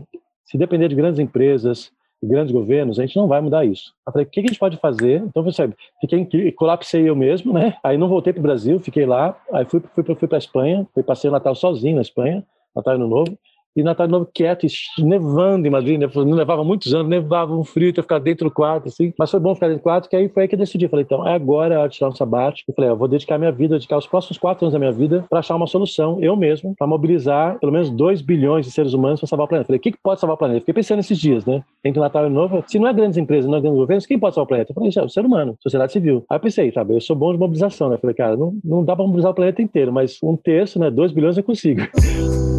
[0.44, 1.90] se depender de grandes empresas,
[2.22, 3.92] de grandes governos, a gente não vai mudar isso.
[4.07, 5.22] Eu falei, o que a gente pode fazer?
[5.22, 5.70] Então, você
[6.01, 7.77] fiquei, colapsei eu mesmo, né?
[7.83, 10.87] Aí não voltei para o Brasil, fiquei lá, aí fui, fui, fui para a Espanha,
[10.92, 12.44] fui passei o Natal sozinho na Espanha,
[12.79, 13.38] Natal e Ano Novo,
[13.79, 14.67] e Natal de Novo quieto,
[14.99, 16.09] nevando em Madrid, né?
[16.12, 19.12] não levava muitos anos, nevava um frio, eu ficar dentro do quarto, assim.
[19.17, 20.88] Mas foi bom ficar dentro do quarto, que aí foi aí que eu decidi.
[20.88, 22.71] Falei, então, é agora a hora de tirar um sabático.
[22.71, 25.25] Eu falei, eu vou dedicar minha vida, dedicar os próximos quatro anos da minha vida
[25.31, 29.21] para achar uma solução, eu mesmo, para mobilizar pelo menos 2 bilhões de seres humanos
[29.21, 29.67] para salvar o planeta.
[29.69, 30.61] Falei, o que, que pode salvar o planeta?
[30.61, 31.62] Fiquei pensando nesses dias, né?
[31.85, 34.35] Entre Natal e Novo, se não é grandes empresas, não é grandes governos, quem pode
[34.35, 34.73] salvar o planeta?
[34.73, 36.25] Eu falei, é o ser humano, sociedade civil.
[36.29, 37.97] Aí eu pensei, sabe, eu sou bom de mobilização, né?
[37.99, 40.91] Falei, cara, não, não dá para mobilizar o planeta inteiro, mas um terço, né?
[40.91, 41.83] 2 bilhões eu consigo.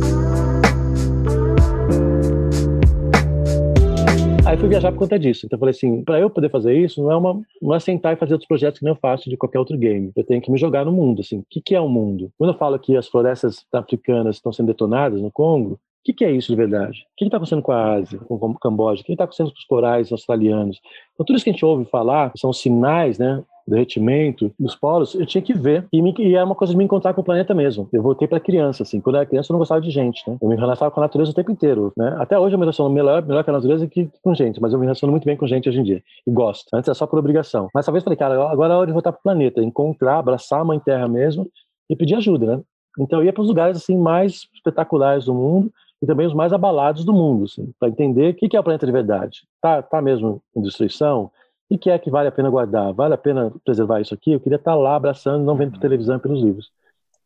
[4.49, 5.45] Aí fui viajar por conta disso.
[5.45, 8.13] Então eu falei assim, para eu poder fazer isso, não é uma, não é sentar
[8.13, 10.11] e fazer outros projetos que não eu faço de qualquer outro game.
[10.15, 11.37] Eu tenho que me jogar no mundo, assim.
[11.37, 12.31] O que, que é o mundo?
[12.35, 16.25] Quando eu falo que as florestas africanas estão sendo detonadas no Congo, o que, que,
[16.25, 17.01] é isso de verdade?
[17.11, 19.03] O que está acontecendo com a Ásia, com o Camboja?
[19.03, 20.79] O que está acontecendo com os corais australianos?
[21.13, 23.43] Então, tudo isso que a gente ouve falar são sinais, né?
[23.69, 25.85] Derretimento dos polos, eu tinha que ver.
[25.91, 27.87] E, me, e é uma coisa de me encontrar com o planeta mesmo.
[27.91, 28.99] Eu voltei para criança, assim.
[28.99, 30.37] Quando eu era criança, eu não gostava de gente, né?
[30.41, 32.15] Eu me relacionava com a natureza o tempo inteiro, né?
[32.19, 34.79] Até hoje eu me relaciono melhor, melhor com a natureza que com gente, mas eu
[34.79, 36.03] me relaciono muito bem com gente hoje em dia.
[36.25, 36.67] E gosto.
[36.73, 37.67] Antes era só por obrigação.
[37.73, 40.65] Mas talvez falei, cara, agora é hora de voltar para o planeta, encontrar, abraçar a
[40.65, 41.47] mãe terra mesmo
[41.89, 42.63] e pedir ajuda, né?
[42.99, 46.53] Então eu ia para os lugares assim mais espetaculares do mundo e também os mais
[46.53, 49.41] abalados do mundo, assim, para entender o que é o planeta de verdade.
[49.61, 51.29] Tá, tá mesmo em destruição?
[51.69, 52.91] E que é que vale a pena guardar?
[52.93, 54.31] Vale a pena preservar isso aqui?
[54.31, 56.71] Eu queria estar lá abraçando, não vendo por televisão pelos livros.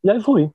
[0.03, 0.51] E aí fui.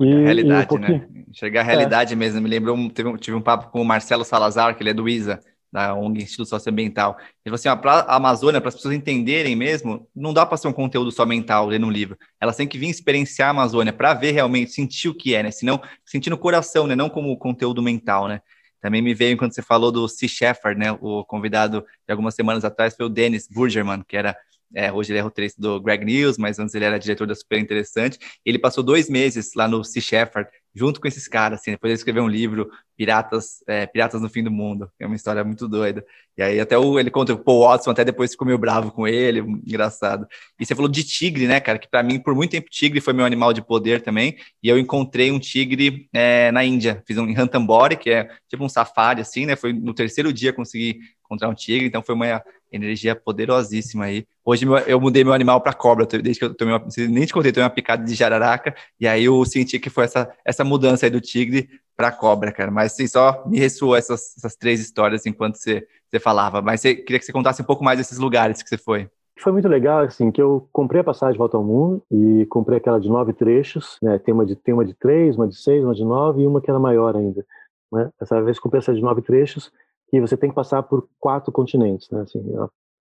[0.00, 1.08] E, a realidade, um né?
[1.28, 2.16] Enxergar a realidade é.
[2.16, 2.40] mesmo.
[2.40, 5.40] Me lembrou, teve, tive um papo com o Marcelo Salazar, que ele é do ISA,
[5.70, 7.16] da ONG Instituto Socioambiental.
[7.44, 10.68] Ele falou assim: para a Amazônia, para as pessoas entenderem mesmo, não dá para ser
[10.68, 12.16] um conteúdo só mental, ler um livro.
[12.40, 15.50] Elas têm que vir experienciar a Amazônia para ver realmente, sentir o que é, né?
[15.50, 16.94] Senão, sentir no coração, né?
[16.94, 18.40] Não como conteúdo mental, né?
[18.80, 20.92] Também me veio quando você falou do Sea Shepherd, né?
[21.00, 24.36] O convidado de algumas semanas atrás foi o Dennis Burgerman, que era
[24.74, 27.58] é, hoje ele é roteirista do Greg News, mas antes ele era diretor da Super
[27.58, 28.18] Interessante.
[28.44, 31.72] Ele passou dois meses lá no Sea Shepherd, junto com esses caras, assim.
[31.72, 35.42] Depois ele escreveu um livro, Piratas, é, Piratas no Fim do Mundo, é uma história
[35.44, 36.04] muito doida.
[36.36, 39.06] E aí até o, ele conta o Paul Watson, até depois ficou meio bravo com
[39.06, 40.26] ele, engraçado.
[40.58, 41.78] E você falou de tigre, né, cara?
[41.78, 44.36] Que para mim, por muito tempo, tigre foi meu animal de poder também.
[44.62, 47.02] E eu encontrei um tigre é, na Índia.
[47.06, 49.56] Fiz um em Ranthambore, que é tipo um safari, assim, né?
[49.56, 54.26] Foi no terceiro dia consegui encontrar um tigre, então foi uma energia poderosíssima aí.
[54.44, 57.52] Hoje eu mudei meu animal para cobra, desde que eu tomei uma, nem te contei,
[57.52, 61.10] tomei uma picada de jararaca, e aí eu senti que foi essa, essa mudança aí
[61.10, 62.70] do tigre para cobra, cara.
[62.70, 66.62] Mas assim, só me ressoou essas, essas três histórias enquanto você, você falava.
[66.62, 69.08] Mas você, queria que você contasse um pouco mais desses lugares que você foi.
[69.38, 72.78] foi muito legal, assim, que eu comprei a passagem de volta ao mundo e comprei
[72.78, 74.18] aquela de nove trechos, né?
[74.18, 76.60] Tem uma de, tem uma de três, uma de seis, uma de nove e uma
[76.60, 77.44] que era maior ainda.
[77.92, 78.10] Né?
[78.20, 79.72] Dessa vez comprei essa de nove trechos
[80.10, 82.22] que você tem que passar por quatro continentes, né?
[82.22, 82.42] Assim,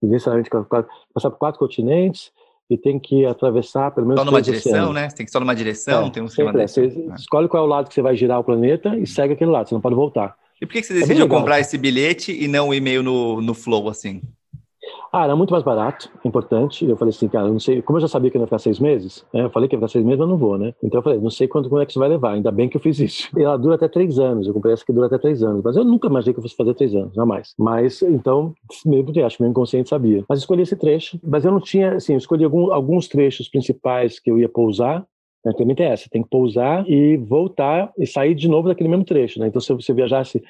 [0.01, 0.49] necessariamente
[1.13, 2.31] passar por quatro continentes
[2.69, 4.95] e tem que atravessar pelo menos só numa direção, oceanos.
[4.95, 5.09] né?
[5.09, 6.67] Você tem que só numa direção, é, tem um esquema é.
[6.67, 7.15] Você né?
[7.17, 9.67] escolhe qual é o lado que você vai girar o planeta e segue aquele lado,
[9.67, 10.35] você não pode voltar.
[10.61, 13.53] E por que você é decidiu comprar esse bilhete e não o e-mail no, no
[13.53, 14.21] Flow, assim?
[15.11, 16.87] Ah, era muito mais barato, importante.
[16.87, 18.79] Eu falei assim, cara, eu não sei, como eu já sabia que ia ficar seis
[18.79, 20.73] meses, né, eu falei que ia ficar seis meses, mas não vou, né?
[20.83, 22.77] Então eu falei, não sei quanto como é que isso vai levar, ainda bem que
[22.77, 23.29] eu fiz isso.
[23.37, 25.75] E ela dura até três anos, eu comprei essa que dura até três anos, mas
[25.75, 27.53] eu nunca imaginei que eu fosse fazer três anos, jamais.
[27.57, 28.53] Mas, então,
[28.85, 30.23] mesmo acho que meu inconsciente sabia.
[30.27, 34.19] Mas escolhi esse trecho, mas eu não tinha, assim, eu escolhi algum, alguns trechos principais
[34.19, 35.05] que eu ia pousar,
[35.43, 39.03] né, também tem essa, tem que pousar e voltar e sair de novo daquele mesmo
[39.03, 39.47] trecho, né?
[39.47, 40.41] Então, se você viajasse,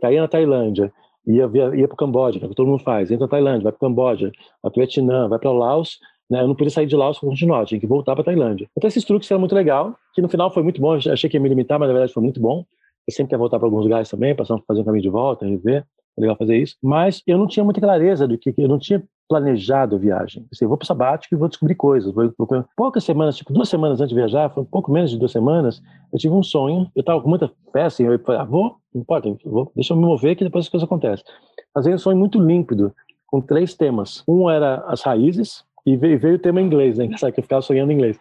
[0.00, 0.92] cair na Tailândia,
[1.26, 3.62] ia, ia para o Camboja, que é o que todo mundo faz, entra na Tailândia,
[3.64, 5.98] vai para o Camboja, vai para o Vietnã, vai para o Laos,
[6.30, 6.40] né?
[6.40, 8.68] Eu não podia sair de Laos para continuar, tinha que voltar para a Tailândia.
[8.76, 11.40] Então esses truques eram muito legal, que no final foi muito bom, achei que ia
[11.40, 12.64] me limitar, mas na verdade foi muito bom.
[13.06, 15.84] Eu sempre quero voltar para alguns lugares também, passar fazer um caminho de volta, rever,
[16.16, 16.76] é legal fazer isso.
[16.82, 20.46] Mas eu não tinha muita clareza do que, eu não tinha planejado a viagem.
[20.52, 22.12] Assim, eu vou para o sabático e vou descobrir coisas.
[22.76, 25.82] Poucas semanas, tipo duas semanas antes de viajar, foi um pouco menos de duas semanas,
[26.12, 26.90] eu tive um sonho.
[26.94, 29.96] Eu estava com muita fé, assim, eu falei, ah, vou, não importa, vou, deixa eu
[29.96, 31.24] me mover que depois as coisas acontecem.
[31.74, 32.94] Mas aí um sonho muito límpido,
[33.26, 34.22] com três temas.
[34.26, 37.08] Um era as raízes, e veio, veio o tema inglês, né?
[37.16, 38.18] Sabe que eu ficava sonhando em inglês.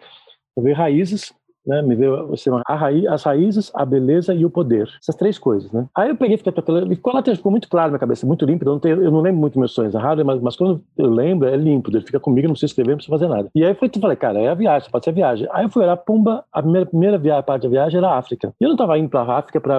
[0.56, 1.34] Eu veio raízes,
[1.66, 1.82] né?
[1.82, 2.34] Me veio
[2.66, 4.90] a raiz, as raízes, a beleza e o poder.
[5.02, 5.86] Essas três coisas, né?
[5.96, 6.54] Aí eu peguei, fiquei
[6.92, 9.22] e quando ficou muito claro na minha cabeça, muito límpido, eu não, tenho, eu não
[9.22, 12.20] lembro muito meus sonhos, é raro, mas, mas quando eu lembro, é límpido, ele fica
[12.20, 13.50] comigo, não precisa escrever, não precisa fazer nada.
[13.56, 15.48] E aí foi, falei, cara, é a viagem, pode ser a viagem.
[15.52, 18.54] Aí eu fui olhar, pumba, a primeira, primeira viagem, parte da viagem era a África.
[18.60, 19.78] E eu não estava indo para a África para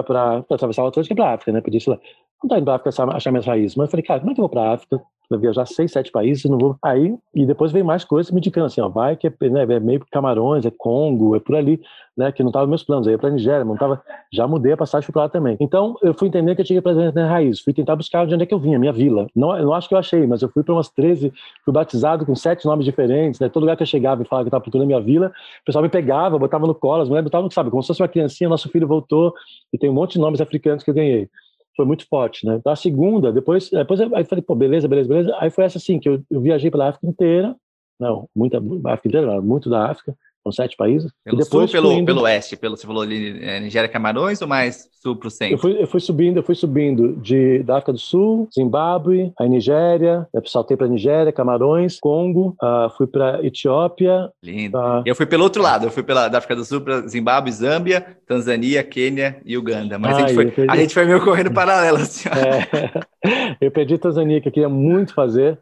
[0.49, 1.61] atravessar o Atlântico para a África, né?
[1.61, 1.99] Podia, sei lá,
[2.43, 4.35] não estava indo para a África achar minhas raízes, mas eu falei, cara, como é
[4.35, 5.01] que eu vou para a África?
[5.29, 6.77] Vou viajar seis, sete países, não vou.
[6.81, 9.79] Aí, e depois veio mais coisas me indicando assim, ó, vai que é, né, é
[9.79, 11.81] meio Camarões, é Congo, é por ali,
[12.15, 13.07] né, que não estava meus planos.
[13.07, 15.57] Aí para Nigéria, não tava, já mudei a passagem para lá também.
[15.59, 18.33] Então, eu fui entender que eu tinha que ir para raiz, fui tentar buscar de
[18.33, 19.27] onde é que eu vinha, minha vila.
[19.35, 21.33] Não, eu não acho que eu achei, mas eu fui para umas 13,
[21.65, 24.47] fui batizado com sete nomes diferentes, né, todo lugar que eu chegava e falava que
[24.47, 25.27] estava procurando minha vila,
[25.61, 28.07] o pessoal me pegava, botava no colo, as mulheres botavam, sabe, como se fosse uma
[28.07, 29.33] criancinha, nosso filho voltou,
[29.73, 31.29] e tem um monte de nomes africanos que eu ganhei
[31.77, 32.55] foi muito forte, né?
[32.55, 35.37] Então, a segunda, depois, depois aí falei, pô, beleza, beleza, beleza.
[35.39, 37.55] Aí foi essa assim, que eu, eu viajei pela África inteira,
[37.99, 41.11] não, muita, África inteira, muito da África, são sete países.
[41.23, 42.05] Pelo sul pelo, indo...
[42.05, 42.55] pelo oeste?
[42.55, 45.55] Pelo, você falou ali, é, Nigéria, Camarões ou mais sul para o centro?
[45.55, 49.45] Eu fui, eu fui subindo, eu fui subindo de, da África do Sul, Zimbábue, a
[49.45, 54.29] Nigéria, saltei para Nigéria, Camarões, Congo, uh, fui para Etiópia.
[54.43, 54.77] Lindo.
[54.77, 55.03] Uh...
[55.05, 58.17] Eu fui pelo outro lado, eu fui pela da África do Sul para Zimbábue, Zâmbia,
[58.25, 59.97] Tanzânia, Quênia e Uganda.
[59.99, 61.97] Mas a, gente foi, a gente foi meio correndo paralelo.
[61.97, 65.57] Assim, é, eu perdi Tanzânia, que eu queria muito fazer.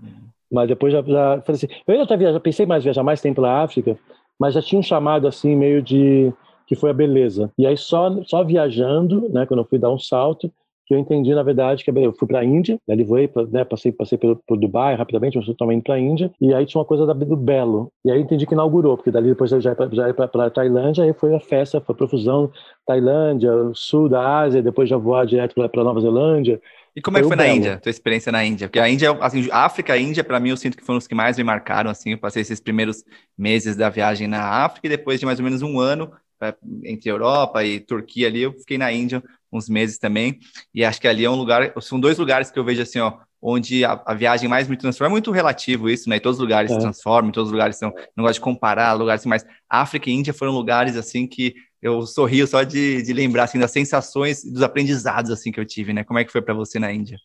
[0.51, 3.63] Mas depois já, já falei assim, eu ainda viajar, pensei mais viajar mais tempo na
[3.63, 3.97] África,
[4.39, 6.31] mas já tinha um chamado assim meio de
[6.67, 7.51] que foi a beleza.
[7.57, 10.51] E aí só só viajando, né, quando eu fui dar um salto,
[10.85, 13.91] que eu entendi na verdade que eu fui para a Índia, ali voei, né, passei
[13.91, 17.05] passei pelo, por Dubai rapidamente, mas indo para a Índia, e aí tinha uma coisa
[17.05, 17.91] da, do belo.
[18.03, 21.03] E aí eu entendi que inaugurou, porque dali depois eu já ia para a Tailândia,
[21.03, 22.51] aí foi a festa, foi a profusão
[22.85, 26.61] Tailândia, sul da Ásia, depois já voar direto para Nova Zelândia.
[26.95, 28.67] E como é que foi na Índia, tua experiência na Índia?
[28.69, 31.15] Porque a Índia, assim, África e Índia, para mim, eu sinto que foram os que
[31.15, 33.03] mais me marcaram, assim, eu passei esses primeiros
[33.37, 36.09] meses da viagem na África e depois de mais ou menos um ano,
[36.41, 36.53] é,
[36.85, 39.21] entre Europa e Turquia ali, eu fiquei na Índia
[39.57, 40.39] uns meses também,
[40.73, 43.13] e acho que ali é um lugar, são dois lugares que eu vejo assim, ó,
[43.41, 46.43] onde a, a viagem mais me transforma, é muito relativo isso, né, e todos os
[46.43, 46.73] lugares é.
[46.73, 50.13] se transformam, todos os lugares são, não gosto de comparar lugares assim, mas África e
[50.13, 51.53] Índia foram lugares, assim, que
[51.85, 55.93] eu sorrio só de, de lembrar assim das sensações, dos aprendizados assim que eu tive,
[55.93, 56.03] né?
[56.03, 57.19] Como é que foi para você na Índia?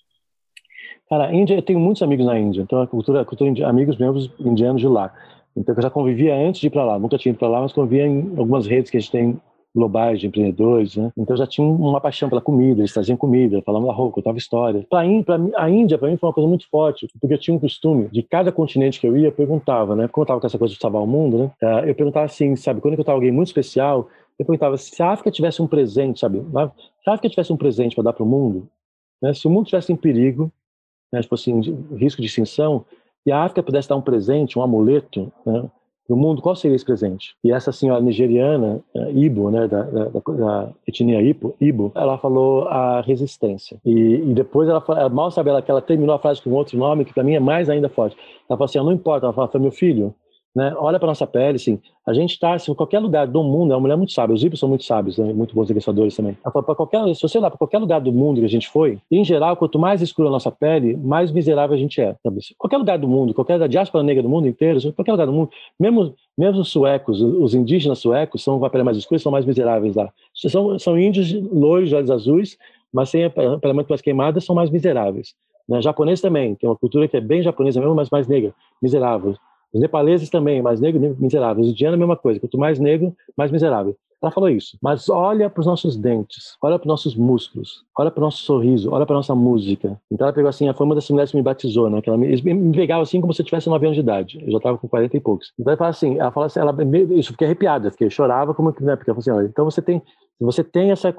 [1.08, 4.30] Cara, Índia, eu tenho muitos amigos na Índia, então a cultura, a cultura amigos meus
[4.38, 5.12] indianos de lá.
[5.56, 7.72] Então eu já convivia antes de ir para lá, nunca tinha ido para lá, mas
[7.72, 9.40] convivia em algumas redes que a gente tem
[9.74, 11.12] globais de empreendedores, né?
[11.16, 14.84] Então já tinha uma paixão pela comida, eles traziam comida, falavam da roupa, contavam histórias.
[14.86, 18.08] Para a Índia, para mim foi uma coisa muito forte, porque eu tinha um costume
[18.08, 20.08] de cada continente que eu ia, eu perguntava, né?
[20.08, 21.50] Como eu tava com essa coisa de salvar o mundo, né?
[21.62, 25.10] Eh, eu perguntava assim, sabe, quando eu tava alguém muito especial, eu perguntava se a
[25.12, 26.40] África tivesse um presente, sabe?
[27.02, 28.68] Se a África tivesse um presente para dar para o mundo,
[29.22, 29.34] né?
[29.34, 30.50] se o mundo tivesse em perigo,
[31.12, 31.20] né?
[31.20, 31.60] tipo assim,
[31.96, 32.84] risco de extinção,
[33.26, 35.70] e a África pudesse dar um presente, um amuleto, né?
[36.10, 37.36] Para o mundo, qual seria esse presente?
[37.44, 42.64] E essa senhora nigeriana, eh, Ibo, né, da, da, da etnia Ibo, Ibo, ela falou
[42.64, 43.78] a resistência.
[43.84, 46.76] E, e depois ela, ela, mal sabe ela que ela terminou a frase com outro
[46.76, 48.16] nome que para mim é mais ainda forte.
[48.48, 50.12] Ela falou assim: não importa, ela falou, meu filho,
[50.54, 50.74] né?
[50.76, 53.76] Olha para nossa pele, assim, a gente está, assim, em qualquer lugar do mundo, é
[53.76, 55.32] uma mulher muito sábia, os híbridos são muito sábios, né?
[55.32, 56.36] muito bons negociadores também.
[56.42, 59.24] Para qualquer, se você olhar para qualquer lugar do mundo que a gente foi, em
[59.24, 62.16] geral, quanto mais escura a nossa pele, mais miserável a gente é.
[62.22, 62.40] Sabe?
[62.58, 65.50] Qualquer lugar do mundo, qualquer da diáspora negra do mundo inteiro, qualquer lugar do mundo,
[65.78, 69.44] mesmo, mesmo os suecos, os indígenas suecos, são com a pele mais escura, são mais
[69.44, 70.12] miseráveis lá.
[70.34, 72.58] São, são índios loiros, olhos azuis,
[72.92, 75.34] mas sem a pele muito mais queimada, são mais miseráveis.
[75.68, 75.80] Né?
[75.80, 79.36] Japonês também, tem uma cultura que é bem japonesa mesmo, mas mais negra, miserável.
[79.72, 81.62] Os nepaleses também, mais negro, miserável.
[81.62, 82.40] Os indianos, a mesma coisa.
[82.40, 83.96] Quanto mais negro, mais miserável.
[84.22, 84.76] Ela falou isso.
[84.82, 88.42] Mas olha para os nossos dentes, olha para os nossos músculos, olha para o nosso
[88.42, 89.98] sorriso, olha para a nossa música.
[90.10, 92.02] Então ela pegou assim, a foi uma das mulheres que me batizou, né?
[92.02, 94.38] Que ela me, me pegava assim como se eu tivesse 9 anos de idade.
[94.44, 95.52] Eu já estava com 40 e poucos.
[95.58, 96.76] Então ela fala assim, ela fala assim, ela,
[97.14, 98.94] isso, fiquei arrepiada, fiquei, chorava como que, né?
[98.94, 100.02] Porque ela falou assim, então você tem,
[100.38, 101.14] você tem essa,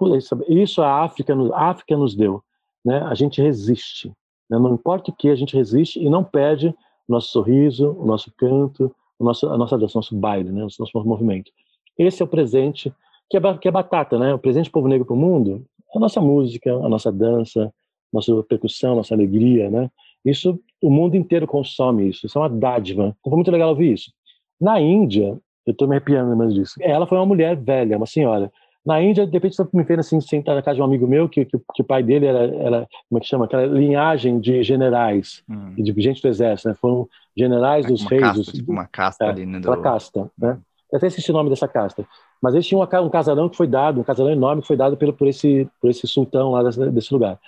[0.47, 2.43] isso a África, a África nos deu,
[2.85, 3.01] né?
[3.07, 4.11] A gente resiste,
[4.47, 4.59] né?
[4.59, 6.75] Não importa o que, a gente resiste e não perde
[7.12, 10.67] nosso sorriso, o nosso canto, o nosso, a nossa dança, o nosso baile, né, o
[10.80, 11.52] nosso movimento.
[11.97, 12.93] Esse é o presente
[13.30, 14.34] que é, que é batata, né?
[14.34, 17.74] O presente do povo negro para o mundo é a nossa música, a nossa dança,
[18.12, 19.89] nossa percussão, nossa alegria, né?
[20.24, 22.26] Isso, o mundo inteiro consome isso.
[22.26, 23.15] Isso é uma dádiva.
[23.24, 24.12] Foi muito legal ouvir isso.
[24.60, 26.76] Na Índia, eu estou me arrepiando mais disso.
[26.82, 28.52] Ela foi uma mulher velha, uma senhora.
[28.86, 31.46] Na Índia, de repente, me fez assim, sentar na casa de um amigo meu, que,
[31.46, 33.46] que, que, o pai dele era, era, como é que chama?
[33.46, 35.76] Aquela linhagem de generais, hum.
[35.76, 36.76] de gente do exército, né?
[36.76, 38.22] Foram generais é, dos reis.
[38.22, 39.60] Casta, dos, tipo uma casta é, ali, né?
[39.60, 39.78] Do...
[39.78, 40.58] casta, né?
[40.91, 42.06] Eu até esqueci o nome dessa casta.
[42.41, 45.13] Mas eles tinham um casarão que foi dado, um casarão enorme que foi dado pelo,
[45.13, 47.39] por, esse, por esse sultão lá desse, desse lugar.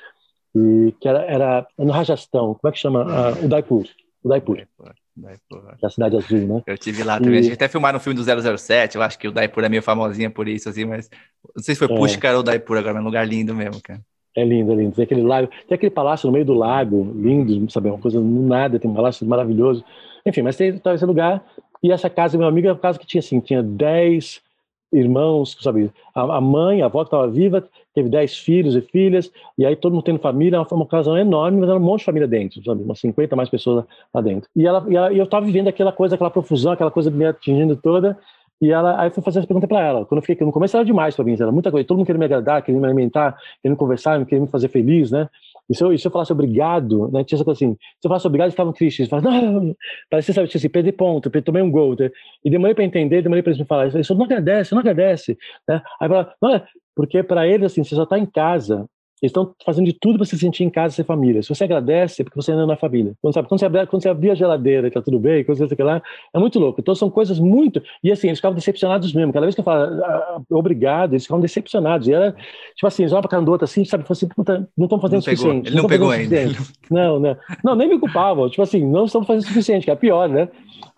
[0.55, 3.05] E que era, era no Rajastão, como é que chama?
[3.09, 3.85] Ah, o Daipur.
[4.23, 4.29] O
[5.15, 5.75] Daipur.
[5.81, 6.63] Da Cidade Azul, né?
[6.65, 7.35] Eu tive lá também.
[7.35, 7.39] E...
[7.39, 8.95] A gente até filmaram no filme do 007.
[8.95, 11.09] Eu acho que o Daipur é meio famosinha por isso, assim, mas
[11.55, 11.97] não sei se foi é.
[11.97, 14.01] Pushkar ou Daipur agora, mas é um lugar lindo mesmo, cara.
[14.35, 14.95] É lindo, é lindo.
[14.95, 17.89] Tem aquele lago, tem aquele palácio no meio do lago, lindo, sabe?
[17.89, 19.85] Uma coisa no nada, tem um palácio maravilhoso.
[20.25, 21.43] Enfim, mas tem tá, esse lugar.
[21.83, 24.41] E essa casa, meu amigo, é uma casa que tinha assim, tinha 10
[24.91, 25.91] irmãos, sabe?
[26.15, 29.93] A, mãe, a avó que estava viva, teve dez filhos e filhas, e aí todo
[29.93, 32.83] mundo tendo família, foi uma casa enorme, mas era um monte de família dentro, sabe?
[32.83, 34.49] Umas 50 mais pessoas lá dentro.
[34.55, 37.25] E, ela, e, ela, e eu estava vivendo aquela coisa, aquela profusão, aquela coisa me
[37.25, 38.17] atingindo toda,
[38.61, 40.05] e ela, aí eu fui fazer essa pergunta para ela.
[40.05, 42.19] Quando eu fiquei, no começo era demais para mim, era muita coisa, todo mundo queria
[42.19, 45.29] me agradar, queria me alimentar, queria me conversar, queria me fazer feliz, né?
[45.69, 47.23] E se eu, se eu falasse obrigado, né?
[47.23, 49.07] Tinha essa coisa assim, se eu falasse obrigado, eles ficavam tristes.
[49.07, 49.75] Falavam, não,
[50.09, 51.95] parecia, sabe, assim, perdi ponto, tomei um gol.
[51.95, 52.09] Tá?
[52.43, 53.99] E demorei para entender, demorei para eles me falarem.
[53.99, 55.37] Isso não agradece, não agradece.
[55.67, 55.81] Né?
[55.99, 56.61] Aí fala, não,
[56.95, 58.87] porque para eles, assim, você só está em casa,
[59.21, 61.41] eles estão fazendo de tudo para se sentir em casa e ser família.
[61.41, 63.13] Se você agradece, é porque você ainda não é família.
[63.21, 65.57] Quando, sabe, quando, você, abrir, quando você abrir a geladeira e tá tudo bem, quando
[65.57, 66.01] você lá,
[66.33, 66.81] é muito louco.
[66.81, 67.81] Então são coisas muito.
[68.03, 69.31] E assim, eles ficavam decepcionados mesmo.
[69.31, 72.07] Cada vez que eu falo ah, obrigado, eles ficavam decepcionados.
[72.09, 72.31] E era,
[72.75, 74.27] tipo assim, eles olhavam para cara do outro assim, sabe, assim,
[74.77, 75.69] não estão fazendo o suficiente.
[75.69, 76.35] Ele não, não pegou ainda.
[76.91, 77.37] Não, não.
[77.63, 78.49] Não, nem me culpavam.
[78.49, 80.49] Tipo assim, não estão fazendo o suficiente, que é pior, né?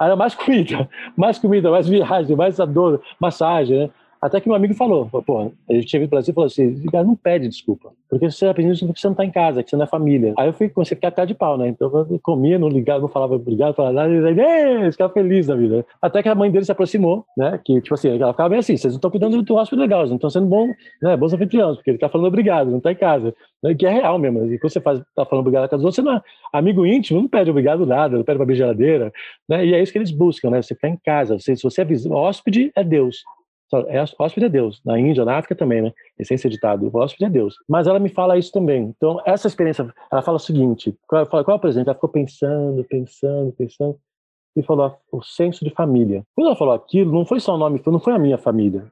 [0.01, 3.89] Era mais comida, mais comida, mais viagem, mais dor, massagem, né?
[4.25, 6.85] Até que meu amigo falou, pô, gente tinha vindo para o Brasil e falou assim,
[6.87, 9.69] cara, não pede desculpa, porque você está pedindo desculpa você não está em casa, que
[9.69, 10.33] você não é família.
[10.35, 11.67] Aí eu fui, comecei a ficar até de pau, né?
[11.67, 15.55] Então eu comia, não ligava, não falava obrigado, falava nada, e aí, ficava feliz da
[15.55, 15.85] vida.
[16.01, 17.59] Até que a mãe dele se aproximou, né?
[17.63, 20.09] Que, tipo assim, ela ficava bem assim, vocês não estão cuidando do hóspede legal, vocês
[20.09, 20.67] não estão sendo bom,
[21.03, 23.31] né, bons anfitriões, porque ele está falando obrigado, não está em casa.
[23.61, 23.75] Né?
[23.75, 24.51] Que é real mesmo.
[24.51, 27.27] E quando você faz, tá falando obrigado a casa você não é amigo íntimo, não
[27.27, 29.11] pede obrigado nada, não pede para abrir geladeira,
[29.47, 29.65] né?
[29.65, 30.61] E é isso que eles buscam, né?
[30.61, 31.37] Você ficar em casa.
[31.37, 33.23] Você, se você é hóspede, é Deus.
[33.87, 34.81] É, hóspede é Deus.
[34.85, 35.93] Na Índia, na África também, né?
[36.19, 37.55] Essência ditado, o hóspede é Deus.
[37.67, 38.93] Mas ela me fala isso também.
[38.95, 41.87] Então, essa experiência, ela fala o seguinte: qual, qual é o presente?
[41.87, 43.97] Ela ficou pensando, pensando, pensando,
[44.55, 46.23] e falou o senso de família.
[46.35, 48.85] Quando ela falou aquilo, não foi só o nome, não foi a minha família.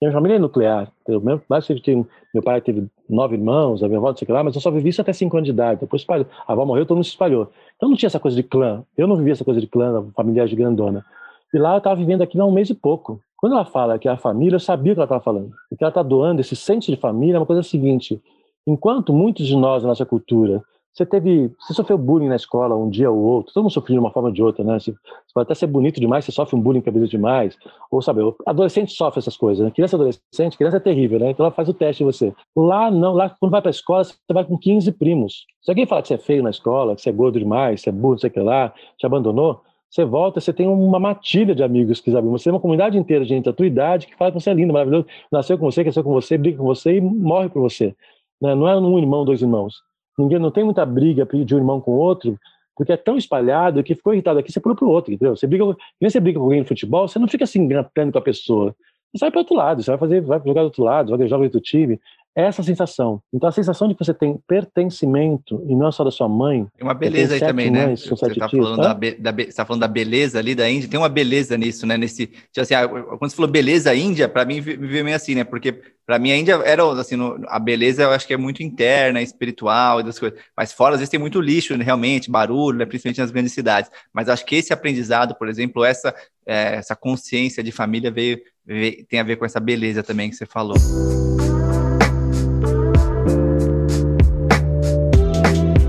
[0.00, 0.92] Minha família é nuclear.
[1.08, 4.32] Eu, que tenho, meu pai teve nove irmãos, a minha avó, não sei o que
[4.32, 5.80] lá, mas eu só vivi isso até cinco anos de idade.
[5.80, 6.26] Depois espalhou.
[6.46, 7.50] A avó morreu, todo mundo se espalhou.
[7.76, 8.84] Então não tinha essa coisa de clã.
[8.96, 11.04] Eu não vivia essa coisa de clã, familiar de grandona.
[11.52, 13.20] E lá eu estava vivendo aqui há um mês e pouco.
[13.36, 15.52] Quando ela fala que é a família, eu sabia o que ela estava falando.
[15.70, 18.20] O que ela está doando, esse senso de família, é uma coisa seguinte:
[18.66, 20.62] enquanto muitos de nós, na nossa cultura,
[20.96, 24.00] você teve, você sofreu bullying na escola um dia ou outro, todo mundo sofreu de
[24.00, 24.78] uma forma ou de outra, né?
[24.78, 24.94] Você,
[25.34, 27.54] pode até ser bonito demais, você sofre um bullying cabeça demais,
[27.90, 29.70] ou sabe, adolescente sofre essas coisas, né?
[29.70, 31.32] Criança adolescente, criança é terrível, né?
[31.32, 32.32] Então ela faz o teste em você.
[32.56, 35.44] Lá não, lá quando vai para a escola, você vai com 15 primos.
[35.60, 37.84] Se alguém fala que você é feio na escola, que você é gordo demais, que
[37.84, 39.60] você é burro, não sei o que lá, te abandonou,
[39.96, 42.30] você volta, você tem uma matilha de amigos que sabem.
[42.30, 44.54] Você tem uma comunidade inteira de gente da tua idade que fala que você é
[44.54, 47.96] lindo, maravilhoso, nasceu com você, cresceu com você, briga com você e morre por você.
[48.40, 48.54] Né?
[48.54, 49.76] Não é um irmão, dois irmãos.
[50.18, 52.38] Ninguém não tem muita briga de um irmão com o outro,
[52.76, 55.34] porque é tão espalhado que ficou irritado aqui, você pula pro outro, entendeu?
[55.34, 55.64] Você briga,
[55.98, 58.76] nem você briga com alguém no futebol, você não fica assim gritando com a pessoa.
[59.12, 61.38] Você sai para outro lado, você vai fazer, vai jogar do outro lado, vai jogar
[61.38, 61.98] do outro time.
[62.36, 63.22] Essa sensação.
[63.32, 66.66] Então, a sensação de que você tem pertencimento, e não só da sua mãe.
[66.76, 67.96] Tem uma beleza aí também, né?
[67.96, 71.56] Você está falando, da, da, tá falando da beleza ali da Índia, tem uma beleza
[71.56, 71.96] nisso, né?
[71.96, 72.74] Nesse, tipo assim,
[73.18, 75.44] quando você falou beleza Índia, para mim veio meio assim, né?
[75.44, 78.62] Porque para mim a Índia era, assim, no, a beleza eu acho que é muito
[78.62, 80.38] interna, espiritual e das coisas.
[80.56, 82.84] Mas fora, às vezes, tem muito lixo, né, realmente, barulho, né?
[82.86, 83.90] principalmente nas grandes cidades.
[84.12, 86.14] Mas acho que esse aprendizado, por exemplo, essa,
[86.46, 90.36] é, essa consciência de família veio, veio, tem a ver com essa beleza também que
[90.36, 90.76] você falou.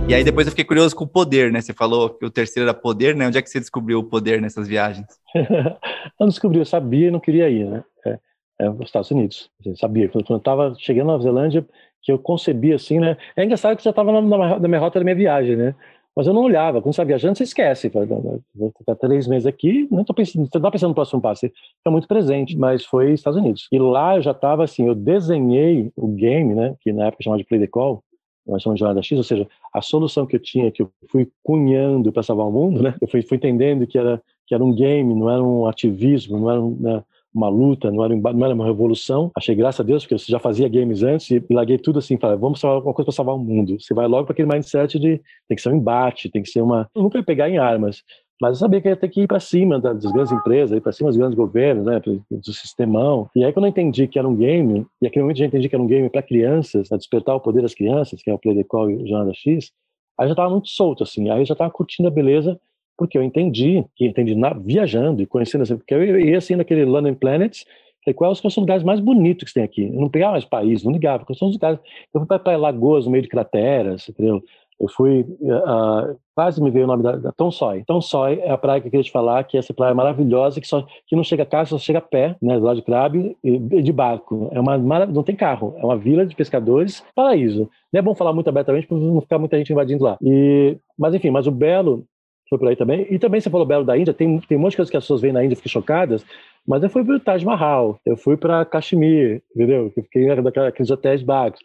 [0.10, 1.60] E aí depois eu fiquei curioso com o poder, né?
[1.60, 3.28] Você falou que o terceiro era poder, né?
[3.28, 5.06] Onde é que você descobriu o poder nessas viagens?
[6.18, 7.84] não descobri, eu sabia e não queria ir, né?
[8.06, 8.20] É,
[8.62, 9.50] é os Estados Unidos.
[9.66, 11.68] Eu sabia, quando eu estava chegando na Nova Zelândia,
[12.02, 13.18] que eu concebia assim, né?
[13.36, 14.22] É engraçado que você estava na,
[14.58, 15.76] na, minha rota da minha viagem, né?
[16.16, 16.82] Mas eu não olhava.
[16.82, 17.90] Quando você está viajando, você esquece.
[17.90, 21.42] Vou ficar três meses aqui, não estou pensando, você está pensando no próximo passo.
[21.42, 22.58] Você fica muito presente.
[22.58, 23.68] Mas foi Estados Unidos.
[23.74, 26.76] E lá eu já estava assim, eu desenhei o game, né?
[26.80, 28.02] Que na época chamava de Play the Call
[28.48, 31.30] nós chamamos de jornada X, ou seja, a solução que eu tinha, que eu fui
[31.44, 32.96] cunhando para salvar o mundo, né?
[33.02, 36.50] Eu fui, fui, entendendo que era que era um game, não era um ativismo, não
[36.50, 39.30] era né, uma luta, não era, não era uma revolução.
[39.36, 42.38] Achei graças a Deus, porque eu já fazia games antes e larguei tudo assim, falei,
[42.38, 43.78] vamos salvar alguma coisa para salvar o mundo.
[43.80, 46.62] Você vai logo para aquele mindset de tem que ser um embate, tem que ser
[46.62, 46.90] uma.
[46.96, 48.04] Eu nunca ia pegar em armas,
[48.42, 50.92] mas eu sabia que ia ter que ir para cima das grandes empresas, ir para
[50.92, 53.30] cima dos grandes governos, né, do sistemão.
[53.36, 55.68] E aí, quando eu entendi que era um game, e aquele momento eu já entendi
[55.68, 58.38] que era um game para crianças, para despertar o poder das crianças, que é o
[58.38, 59.72] Play the Call e o Jornada X,
[60.18, 61.30] aí eu já estava muito solto, assim.
[61.30, 62.60] Aí eu já estava curtindo a beleza,
[62.98, 66.86] porque eu entendi, que entendi na, viajando e conhecendo, assim, porque eu ia assim naquele
[66.86, 67.66] London Planets,
[68.04, 69.84] falei, quais são os lugares mais bonitos que tem aqui?
[69.84, 71.80] Eu não pegava mais país, não ligava, porque são os lugares.
[72.14, 74.42] Eu fui para lagoas no meio de crateras, entendeu?
[74.80, 77.32] Eu fui, uh, quase me veio o nome da, da.
[77.32, 80.62] Tom Soy é a praia que eu queria te falar, que é essa praia maravilhosa,
[80.62, 82.84] que, só, que não chega a carro, só chega a pé, né, do lado de
[82.84, 84.50] Crabe, e, de barco.
[84.52, 87.70] É uma não tem carro, é uma vila de pescadores, paraíso.
[87.92, 90.18] Não é bom falar muito abertamente para não ficar muita gente invadindo lá.
[90.22, 92.06] E, mas enfim, mas o Belo
[92.48, 93.08] foi por aí também.
[93.10, 95.04] E também você falou Belo da Índia, tem, tem um monte de coisas que as
[95.04, 96.24] pessoas veem na Índia e ficam chocadas,
[96.68, 99.86] mas eu fui para o Taj Mahal, eu fui para Kashmir, entendeu?
[99.96, 101.62] Eu fiquei naqueles hotéis barcos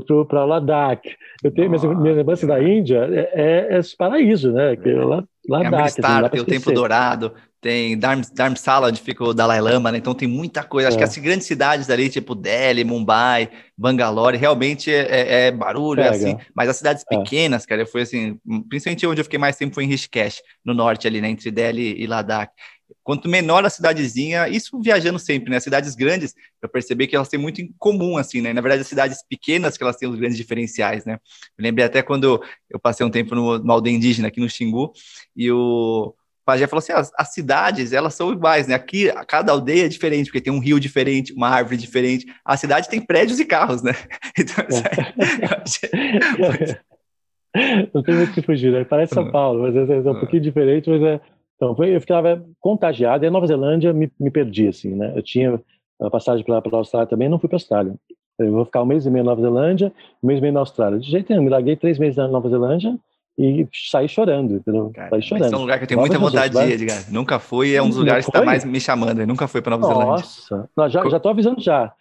[0.00, 1.02] fui para Ladakh.
[1.42, 4.76] Eu tenho minha, minha lembrança da Índia é, é, é esse paraíso, né?
[4.76, 5.30] Que é, Ladakh.
[5.94, 7.32] Tem, assim, tem o Templo Dourado,
[7.64, 9.96] tem Dharamsala, onde fica o Dalai Lama, né?
[9.96, 10.88] Então tem muita coisa.
[10.88, 10.98] Acho é.
[10.98, 16.08] que as grandes cidades ali, tipo Delhi, Mumbai, Bangalore, realmente é, é, é barulho, é
[16.08, 16.36] assim.
[16.54, 17.16] Mas as cidades é.
[17.16, 18.38] pequenas, cara, eu fui assim,
[18.68, 21.30] principalmente onde eu fiquei mais tempo foi em Rishikesh, no norte ali, né?
[21.30, 22.52] Entre Delhi e Ladakh.
[23.02, 25.60] Quanto menor a cidadezinha, isso viajando sempre, né?
[25.60, 28.52] Cidades grandes, eu percebi que elas têm muito em comum, assim, né?
[28.52, 31.18] Na verdade, as cidades pequenas que elas têm os grandes diferenciais, né?
[31.56, 34.92] Eu lembrei até quando eu passei um tempo no, numa aldeia indígena aqui no Xingu,
[35.36, 36.14] e o
[36.44, 38.74] Pajé falou assim: as, as, cidades, elas são iguais, né?
[38.74, 42.26] Aqui, cada aldeia é diferente, porque tem um rio diferente, uma árvore diferente.
[42.44, 43.92] A cidade tem prédios e carros, né?
[44.36, 44.64] Então,
[47.54, 47.88] é.
[47.94, 48.84] Não tem muito que fugir, né?
[48.84, 51.20] Parece São Paulo, mas é, é um pouquinho diferente, mas é,
[51.56, 55.12] então, eu ficava contagiado, e a Nova Zelândia me, me perdi, assim, né?
[55.14, 55.60] Eu tinha
[56.00, 57.94] a passagem para a Austrália também, não fui para a Austrália.
[58.38, 59.92] Eu vou ficar um mês e meio na Nova Zelândia,
[60.22, 60.98] um mês e meio na Austrália.
[60.98, 62.98] De jeito nenhum, me larguei três meses na Nova Zelândia
[63.38, 64.90] e saí chorando, entendeu?
[64.92, 65.44] Cara, saí chorando.
[65.44, 67.12] Esse é um lugar que eu tenho muita vontade de ir, Edgar.
[67.12, 69.20] Nunca fui, é um dos lugares que está mais me chamando.
[69.20, 70.48] Eu nunca fui para Nova Nossa.
[70.48, 70.70] Zelândia.
[70.76, 71.92] Nossa, já estou avisando já.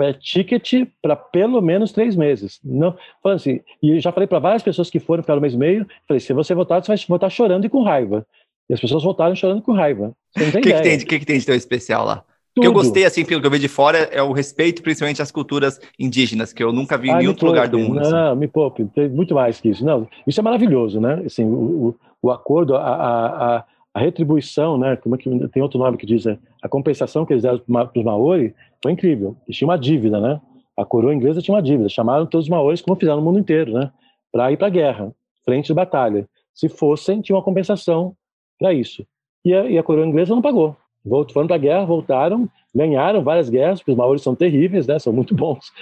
[0.00, 2.60] É ticket para pelo menos três meses.
[2.62, 5.56] Não, falando assim, e já falei para várias pessoas que foram ficar um mês e
[5.56, 8.26] meio, falei, se você voltar, você vai voltar chorando e com raiva.
[8.68, 10.14] E as pessoas voltaram chorando com raiva.
[10.36, 12.24] O que, que, tem, que, que tem de tão especial lá?
[12.56, 15.22] O que eu gostei, assim, pelo que eu vi de fora, é o respeito, principalmente
[15.22, 18.00] às culturas indígenas, que eu nunca vi em nenhum outro lugar do mundo.
[18.00, 18.40] Não, assim.
[18.40, 19.82] me poupe, tem muito mais que isso.
[19.82, 21.22] Não, isso é maravilhoso, né?
[21.24, 24.96] Assim, o, o acordo, a, a, a, retribuição, né?
[24.96, 26.38] Como é que tem outro nome que diz, né?
[26.62, 29.34] a compensação que eles deram para os Maori foi incrível.
[29.46, 30.38] Eles tinham uma dívida, né?
[30.78, 31.88] A coroa inglesa tinha uma dívida.
[31.88, 33.90] Chamaram todos os Maoris, como fizeram no mundo inteiro, né?
[34.30, 35.12] Para ir para a guerra,
[35.44, 36.28] frente de batalha.
[36.54, 38.14] Se fossem, tinha uma compensação
[38.62, 39.04] para isso.
[39.44, 40.76] E a, e a, coroa inglesa não pagou.
[41.04, 45.00] Voltaram, foram para a guerra, voltaram, ganharam várias guerras, porque os maoris são terríveis, né,
[45.00, 45.72] são muito bons,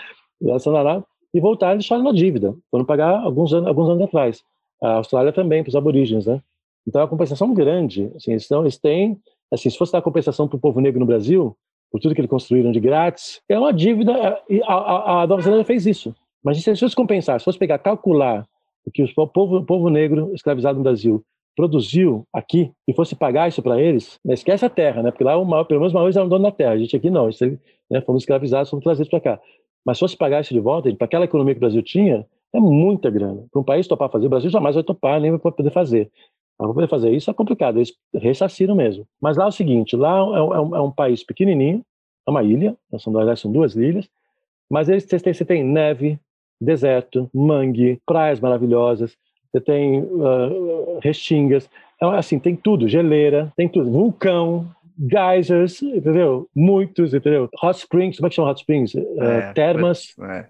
[0.40, 2.54] e voltaram e deixaram na dívida.
[2.70, 4.42] Foram pagar alguns anos, alguns anos atrás.
[4.82, 6.24] A Austrália também, para os aborígenes.
[6.24, 6.40] Né?
[6.88, 8.10] Então, é uma compensação grande.
[8.16, 9.20] Assim, eles, eles têm,
[9.52, 11.54] assim, se fosse dar compensação para o povo negro no Brasil,
[11.92, 15.42] por tudo que eles construíram de grátis, é uma dívida, e a, a, a Nova
[15.42, 16.14] Zelândia fez isso.
[16.42, 18.46] Mas se fosse compensar, se fosse pegar, calcular
[18.86, 21.22] o que o povo, o povo negro escravizado no Brasil
[21.56, 25.10] produziu aqui e fosse pagar isso para eles, né, esquece a terra, né?
[25.10, 26.72] Porque lá, o maior, pelo menos, os maiores eram dono da terra.
[26.72, 27.44] A gente aqui não, isso,
[27.90, 29.40] né, fomos escravizados, fomos trazidos para cá.
[29.84, 32.60] Mas se fosse pagar isso de volta, para aquela economia que o Brasil tinha, é
[32.60, 33.44] muita grana.
[33.50, 36.10] Para um país topar fazer, o Brasil jamais vai topar, nem vai poder fazer.
[36.58, 39.06] Para poder fazer isso é complicado, eles ressarciram mesmo.
[39.20, 41.82] Mas lá é o seguinte, lá é um, é um, é país pequenininho,
[42.26, 44.08] é uma ilha, são, são duas ilhas,
[44.70, 46.18] Mas eles, você, tem, você tem neve,
[46.60, 49.16] deserto, mangue, praias maravilhosas,
[49.52, 51.68] você tem uh, restingas,
[52.00, 54.66] então, assim, tem tudo, geleira, tem tudo, vulcão,
[54.98, 56.48] geysers, entendeu?
[56.56, 57.46] Muitos, entendeu?
[57.62, 58.94] Hot springs, como é que chama hot springs?
[58.94, 60.46] É, termas, é.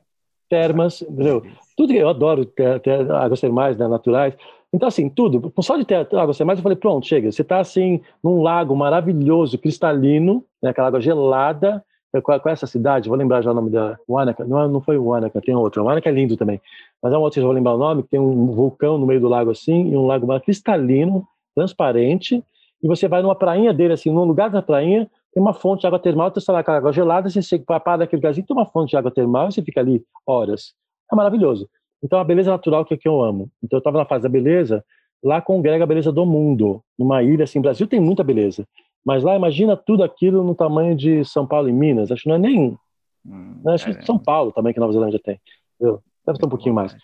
[0.49, 1.45] termas, entendeu?
[1.77, 4.33] Tudo que eu adoro ter, ter águas termais, né, naturais.
[4.73, 5.53] Então, assim, tudo.
[5.61, 7.33] Só de ter águas termais, eu falei, pronto, chega.
[7.33, 11.85] Você está, assim, num lago maravilhoso, cristalino, né, aquela água gelada,
[12.23, 13.09] qual, qual é essa cidade?
[13.09, 14.45] Vou lembrar já o nome da Wanaka.
[14.45, 15.83] Não, não foi Wanaka, tem outra.
[15.83, 16.61] Wanaka é lindo também.
[17.03, 19.07] Mas é uma outra que eu vou lembrar o nome, que tem um vulcão no
[19.07, 22.45] meio do lago assim, e um lago cristalino, transparente,
[22.83, 25.87] e você vai numa prainha dele, assim, num lugar da prainha, tem uma fonte de
[25.87, 28.67] água termal, você está lá com a água gelada, você para daquele lugarzinho, tem uma
[28.67, 30.75] fonte de água termal, e você fica ali horas.
[31.11, 31.69] É maravilhoso.
[32.03, 33.51] Então, a beleza natural que é que eu amo.
[33.63, 34.85] Então, eu estava na fase da beleza,
[35.23, 36.83] lá congrega a beleza do mundo.
[36.99, 38.67] Numa ilha, assim, Brasil tem muita beleza.
[39.05, 42.11] Mas lá, imagina tudo aquilo no tamanho de São Paulo e Minas.
[42.11, 42.79] Acho que não é nem.
[43.27, 43.75] Hum, né?
[43.75, 45.39] Acho que São Paulo também, que Nova Zelândia tem.
[45.75, 46.03] Entendeu?
[46.31, 46.97] Deve ter um pouquinho mais.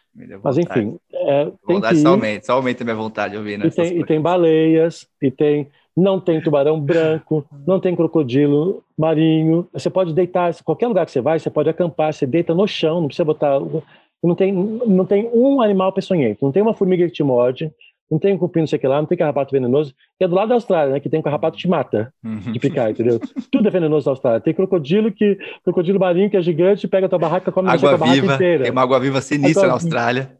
[0.42, 0.98] Mas enfim.
[1.12, 1.96] É, tem que ir.
[1.96, 3.64] Só, aumenta, só aumenta a minha vontade de ouvir.
[3.64, 5.68] E tem, e tem baleias, e tem.
[5.96, 9.66] Não tem tubarão branco, não tem crocodilo marinho.
[9.72, 13.00] Você pode deitar, qualquer lugar que você vai, você pode acampar, você deita no chão,
[13.00, 13.58] não precisa botar.
[14.22, 17.72] Não tem, não tem um animal peçonhento, não tem uma formiga que te morde,
[18.10, 20.34] não tem cupim, não sei o que lá, não tem carrapato venenoso, que é do
[20.34, 21.00] lado da Austrália, né?
[21.00, 22.52] Que tem um carrapato que te mata uhum.
[22.52, 23.20] de picar, entendeu?
[23.50, 24.40] Tudo é venenoso na Austrália.
[24.40, 27.96] Tem crocodilo que crocodilo marinho que é gigante, pega a tua barraca, come água a
[27.96, 28.62] barraca inteira.
[28.62, 29.68] Tem uma água viva sinistra tua...
[29.68, 30.30] na Austrália.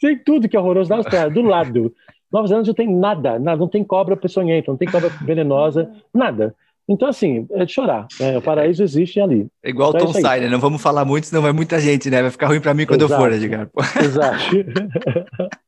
[0.00, 1.92] Tem tudo que é horroroso na Austrália, do lado.
[2.32, 6.54] Nova Zelândia não tem nada, nada, não tem cobra peçonhenta, não tem cobra venenosa, nada.
[6.88, 8.06] Então, assim, é de chorar.
[8.20, 8.38] Né?
[8.38, 9.48] O paraíso existe ali.
[9.62, 10.48] É igual então, o Tom é né?
[10.48, 12.22] Não vamos falar muito, senão vai muita gente, né?
[12.22, 13.22] Vai ficar ruim para mim quando Exato.
[13.22, 13.68] eu for, Edgar.
[14.00, 14.44] Exato.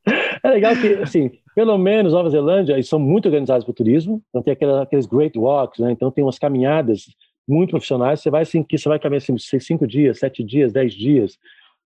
[0.45, 4.23] é legal que, assim, pelo menos Nova Zelândia, eles são muito organizados para o turismo.
[4.29, 5.93] Então, tem aqueles great walks, né?
[5.93, 7.07] Então, tem umas caminhadas
[7.47, 8.21] muito profissionais.
[8.21, 11.39] Você vai, assim, que você vai caminhar, assim, cinco dias, sete dias, dez dias.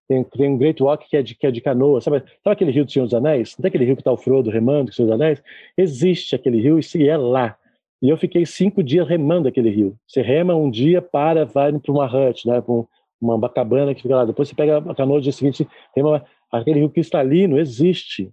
[0.09, 2.01] Tem, tem um great walk que é de, que é de canoa.
[2.01, 3.57] Sabe, sabe aquele rio do Senhor dos Anéis?
[3.57, 5.43] Não tem aquele rio que está o Frodo remando o Senhor Anéis?
[5.77, 7.57] Existe aquele rio e é lá.
[8.03, 9.97] E eu fiquei cinco dias remando aquele rio.
[10.07, 12.85] Você rema um dia, para, vai para uma hut, né, para
[13.21, 14.25] uma cabana que fica lá.
[14.25, 18.33] Depois você pega a canoa no dia seguinte, rema, aquele rio cristalino existe.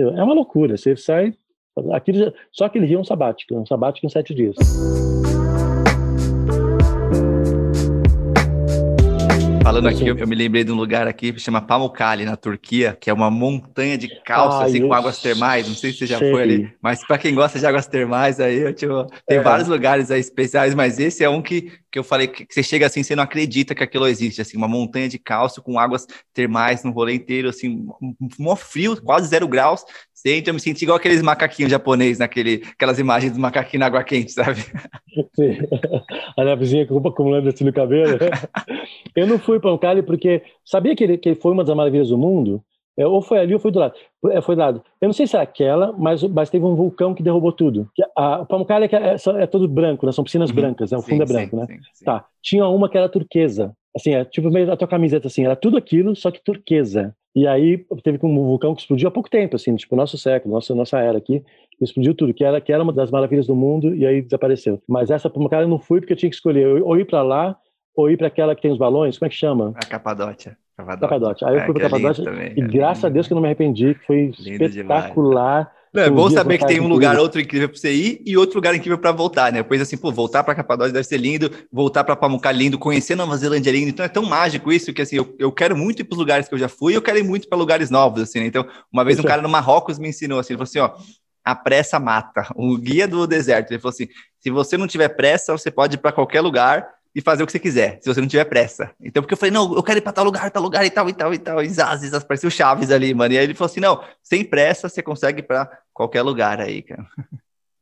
[0.00, 0.76] É uma loucura.
[0.76, 1.34] Você sai,
[1.92, 4.54] aquele, só aquele rio é um sabático, um sabático em sete dias.
[9.60, 12.96] Falando aqui, eu, eu, me lembrei de um lugar aqui que chama Pamukkale, na Turquia,
[12.98, 15.68] que é uma montanha de calça, assim, com águas termais.
[15.68, 16.30] Não sei se você já sei.
[16.30, 19.42] foi ali, mas para quem gosta de águas termais, aí eu, tipo, tem é.
[19.42, 22.62] vários lugares aí especiais, mas esse é um que, que eu falei que, que você
[22.62, 26.06] chega assim, você não acredita que aquilo existe, assim, uma montanha de calça com águas
[26.32, 27.86] termais no rolê inteiro, assim,
[28.38, 29.84] um frio, quase zero graus,
[30.20, 34.02] Sente, eu me senti igual aqueles macaquinhos japoneses, naquele, aquelas imagens dos macaquinhos na água
[34.02, 34.62] quente, sabe?
[35.36, 35.58] Sim.
[36.36, 38.18] A nevezinha acumulando assim no cabelo.
[39.14, 41.76] eu não fui para um Cali porque sabia que ele, que ele foi uma das
[41.76, 42.60] maravilhas do mundo?
[42.98, 43.94] É, ou foi ali ou foi do lado.
[44.26, 44.82] É, foi do lado.
[45.00, 47.88] Eu não sei se é aquela, mas, mas teve um vulcão que derrubou tudo.
[48.16, 50.10] A, a Pamukkale é, é, é, todo branco, né?
[50.10, 50.56] são piscinas uhum.
[50.56, 50.98] brancas, né?
[50.98, 51.78] o sim, fundo é branco, sim, né?
[51.94, 52.24] Sim, tá.
[52.42, 55.76] Tinha uma que era turquesa, assim, é tipo meio da tua camiseta, assim, era tudo
[55.76, 57.14] aquilo, só que turquesa.
[57.36, 60.74] E aí teve um vulcão que explodiu há pouco tempo, assim, tipo, nosso século, nossa,
[60.74, 61.44] nossa era aqui,
[61.80, 64.82] explodiu tudo, que era, que era uma das maravilhas do mundo e aí desapareceu.
[64.88, 67.56] Mas essa, cara, eu não fui porque eu tinha que escolher ou ir para lá
[67.94, 69.72] ou ir para aquela que tem os balões, como é que chama?
[69.76, 70.56] A Capadócia.
[70.84, 71.48] Capadócia.
[71.48, 72.24] Aí eu é, fui para é Capadócia
[72.56, 75.64] e é graças a Deus que eu não me arrependi, que foi lindo espetacular.
[75.64, 75.78] Demais.
[75.92, 78.56] Não, é bom saber que tem um lugar outro incrível para você ir e outro
[78.56, 79.62] lugar incrível para voltar, né?
[79.62, 83.36] Depois assim, pô, voltar para Capadócia deve ser lindo, voltar para Pamukkale lindo, conhecer Nova
[83.36, 83.88] Zelândia lindo.
[83.88, 86.46] Então é tão mágico isso que assim, eu, eu quero muito ir para os lugares
[86.46, 88.46] que eu já fui, eu quero ir muito para lugares novos assim, né?
[88.46, 91.02] Então, uma vez um cara no Marrocos me ensinou assim, ele falou assim, ó,
[91.48, 92.46] a pressa mata.
[92.54, 94.08] O guia do deserto, ele falou assim:
[94.38, 97.52] se você não tiver pressa, você pode ir para qualquer lugar e fazer o que
[97.52, 98.90] você quiser, se você não tiver pressa.
[99.00, 101.08] Então, porque eu falei, não, eu quero ir para tal lugar, tal lugar e tal,
[101.08, 103.34] e tal, e tal, e zaz, zaz, parecia o Chaves ali, mano.
[103.34, 107.06] E aí ele falou assim, não, sem pressa, você consegue para qualquer lugar aí, cara.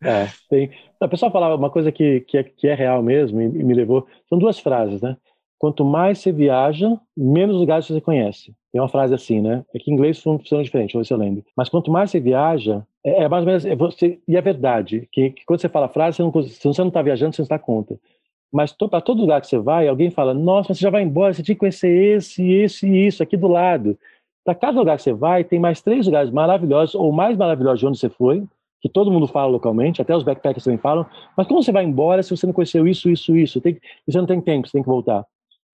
[0.02, 0.70] É, tem.
[1.00, 3.74] A pessoa falava uma coisa que, que, é, que é real mesmo e, e me
[3.74, 4.06] levou.
[4.28, 5.16] São duas frases, né?
[5.58, 8.54] Quanto mais você viaja, menos lugares você conhece.
[8.70, 9.64] Tem uma frase assim, né?
[9.74, 11.42] É que em inglês funciona diferente, vou ver se eu lembro.
[11.56, 13.64] Mas quanto mais você viaja, é, é mais ou menos.
[13.64, 16.62] É você, e é verdade, que, que, quando você fala a frase, você não, se
[16.62, 17.98] você não está viajando, você não está conta.
[18.52, 21.42] Mas para todo lugar que você vai, alguém fala: Nossa, você já vai embora, você
[21.42, 23.98] tinha que conhecer esse, esse e isso aqui do lado.
[24.44, 27.86] Para cada lugar que você vai, tem mais três lugares maravilhosos, ou mais maravilhosos de
[27.86, 28.44] onde você foi,
[28.80, 31.04] que todo mundo fala localmente, até os backpackers também falam.
[31.36, 33.60] Mas como você vai embora se você não conheceu isso, isso, isso?
[33.60, 35.26] Tem, você não tem tempo, você tem que voltar.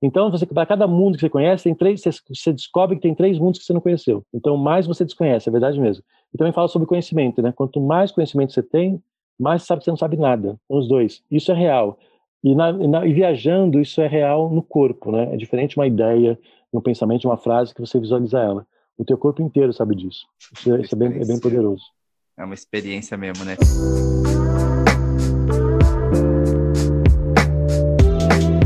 [0.02, 3.38] Então, para cada mundo que você conhece, tem três, você, você, descobre que tem três
[3.38, 4.24] mundos que você não conheceu.
[4.34, 6.02] Então, mais você desconhece, é verdade mesmo.
[6.34, 7.52] E também fala sobre conhecimento, né?
[7.52, 9.00] Quanto mais conhecimento você tem,
[9.38, 10.58] mais você sabe que você não sabe nada.
[10.68, 11.22] Os dois.
[11.30, 11.98] Isso é real.
[12.44, 15.32] E, na, na, e viajando, isso é real no corpo, né?
[15.32, 16.38] É diferente uma ideia,
[16.72, 18.66] um pensamento, uma frase que você visualiza ela.
[18.98, 20.26] O teu corpo inteiro sabe disso.
[20.52, 21.84] Isso, é, isso é, bem, é bem poderoso.
[22.36, 23.56] É uma experiência mesmo, né?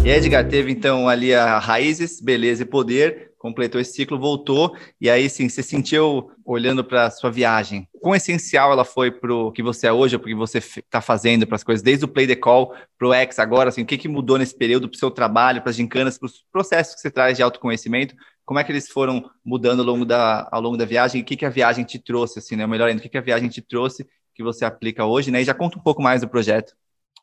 [0.06, 5.10] E Edgar teve então ali a Raízes, Beleza e Poder, completou esse ciclo, voltou, e
[5.10, 9.50] aí sim, você sentiu, olhando para a sua viagem, quão essencial ela foi para o
[9.50, 12.08] que você é hoje, para o que você está fazendo, para as coisas, desde o
[12.08, 14.94] Play the Call para o X agora, assim, o que, que mudou nesse período para
[14.94, 18.60] o seu trabalho, para as gincanas, para os processos que você traz de autoconhecimento, como
[18.60, 21.36] é que eles foram mudando ao longo da, ao longo da viagem, e o que,
[21.36, 23.60] que a viagem te trouxe, assim, né, melhor ainda, o que, que a viagem te
[23.60, 26.76] trouxe que você aplica hoje, né, e já conta um pouco mais do projeto.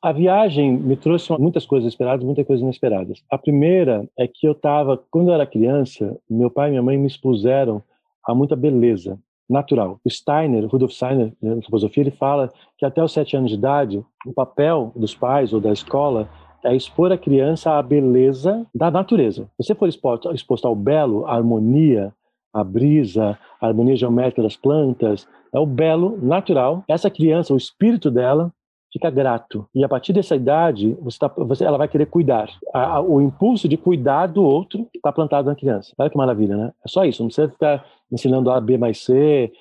[0.04, 3.24] A viagem me trouxe muitas coisas esperadas, muitas coisas inesperadas.
[3.32, 6.98] A primeira é que eu estava, quando eu era criança, meu pai e minha mãe
[6.98, 7.82] me expuseram
[8.28, 9.18] a muita beleza
[9.50, 10.02] natural.
[10.04, 13.56] O Steiner, Rudolf Steiner, né, na filosofia, ele fala que até os sete anos de
[13.56, 16.28] idade, o papel dos pais ou da escola
[16.66, 19.46] é expor a criança à beleza da natureza.
[19.62, 22.14] Se você for exposto, exposto ao belo, à harmonia,
[22.54, 26.84] à brisa, à harmonia geométrica das plantas, é o belo natural.
[26.90, 28.52] Essa criança, o espírito dela,
[28.94, 29.68] fica grato.
[29.74, 32.48] E a partir dessa idade, você tá, você, ela vai querer cuidar.
[32.72, 35.94] A, a, o impulso de cuidar do outro está plantado na criança.
[35.98, 36.72] Olha que maravilha, né?
[36.86, 39.52] É só isso, não precisa ficar ensinando A, B mais C.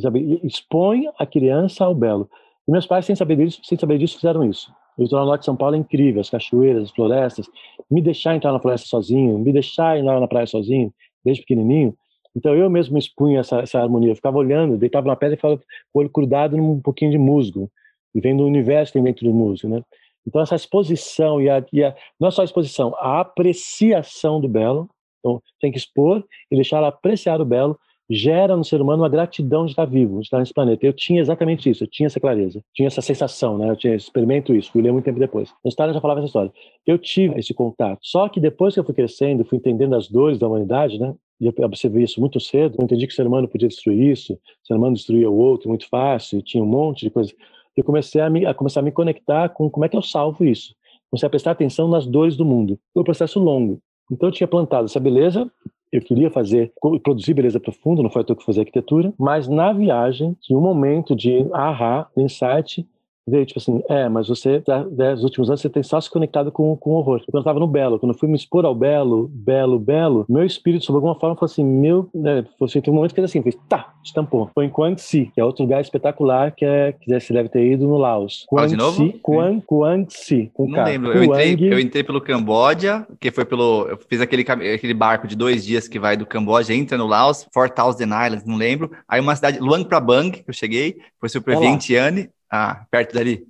[0.00, 0.40] Sabe?
[0.44, 2.30] Expõe a criança ao belo.
[2.66, 4.72] E meus pais, sem saber disso, sem saber disso fizeram isso.
[4.96, 7.46] O litoral norte de São Paulo é incrível, as cachoeiras, as florestas.
[7.90, 10.94] Me deixar entrar na floresta sozinho, me deixar ir na praia sozinho,
[11.24, 11.94] desde pequenininho.
[12.36, 14.12] Então eu mesmo expunha essa, essa harmonia.
[14.12, 17.18] Eu ficava olhando, deitava na pedra e ficava com o olho grudado num pouquinho de
[17.18, 17.68] musgo
[18.14, 19.82] e vem do universo tem dentro do músico, né?
[20.26, 24.48] Então essa exposição e a, e a não é só a exposição, a apreciação do
[24.48, 24.88] belo,
[25.18, 27.78] então tem que expor e deixar apreciar o belo,
[28.10, 30.84] gera no ser humano uma gratidão de estar vivo, de estar nesse planeta.
[30.84, 33.70] Eu tinha exatamente isso, eu tinha essa clareza, tinha essa sensação, né?
[33.70, 35.50] Eu tinha experimento isso, fui ler muito tempo depois.
[35.64, 36.52] A história já falava essa história.
[36.86, 38.00] Eu tive esse contato.
[38.02, 41.14] Só que depois que eu fui crescendo, fui entendendo as dores da humanidade, né?
[41.40, 42.76] E eu observei isso muito cedo.
[42.78, 45.68] Eu entendi que o ser humano podia destruir isso, o ser humano destruía o outro
[45.68, 47.34] muito fácil, e tinha um monte de coisas
[47.76, 50.44] eu comecei a, me, a começar a me conectar com como é que eu salvo
[50.44, 50.74] isso.
[51.10, 52.78] Comecei a prestar atenção nas dores do mundo.
[52.92, 53.80] Foi um processo longo.
[54.10, 55.50] Então eu tinha plantado essa beleza,
[55.90, 60.34] eu queria fazer, produzir beleza profunda, não foi eu que fazer arquitetura, mas na viagem,
[60.40, 62.86] tinha um momento de ahá, insight,
[63.26, 66.10] veio tipo assim, é, mas você, tá, né, nos últimos anos, você tem só se
[66.10, 67.20] conectado com, com o horror.
[67.20, 70.44] Quando eu estava no Belo, quando eu fui me expor ao Belo, Belo, Belo, meu
[70.44, 73.42] espírito, sobre alguma forma, falou assim, meu, né, assim, tem um momento que ele assim,
[73.42, 74.50] fez, tá, estampou.
[74.54, 77.64] Foi em Quang Si, que é outro lugar espetacular, que é, que você deve ter
[77.64, 78.44] ido no Laos.
[78.48, 78.96] Quang de novo?
[78.96, 80.84] Si, Quang, Quang Si, com Não K.
[80.84, 85.26] lembro, eu entrei, eu entrei pelo Camboja, que foi pelo, eu fiz aquele, aquele barco
[85.26, 88.90] de dois dias que vai do Camboja, entra no Laos, Fort Thousand Islands, não lembro,
[89.08, 93.46] aí uma cidade, Luang Prabang, que eu cheguei, foi super Vientiane, ah, perto dali.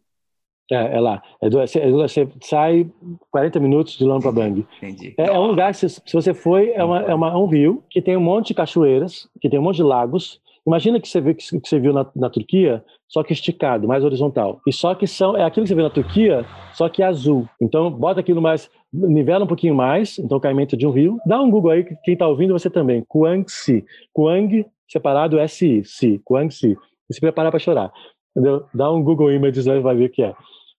[0.70, 1.22] É, é lá.
[1.42, 2.88] É do, você, você, sai
[3.30, 4.64] 40 minutos de Lampa Bang.
[4.78, 5.14] Entendi.
[5.18, 8.00] É, é, um lugar, se, se você foi, é, uma, é uma, um rio que
[8.00, 10.40] tem um monte de cachoeiras, que tem um monte de lagos.
[10.64, 14.04] Imagina que você, vê, que, que você viu na, na Turquia, só que esticado, mais
[14.04, 14.60] horizontal.
[14.64, 17.48] E só que são, é aquilo que você vê na Turquia, só que azul.
[17.60, 21.18] Então, bota aquilo mais, nivela um pouquinho mais, então o caimento de um rio.
[21.26, 23.04] Dá um Google aí, quem está ouvindo, você também.
[23.08, 23.84] Kuang-si.
[24.12, 26.20] Kuang, separado, S-I, Si.
[26.24, 26.78] Kuang-si.
[27.10, 27.92] E se preparar para chorar.
[28.34, 28.64] Entendeu?
[28.72, 30.34] Dá um Google Images aí, vai ver o que é.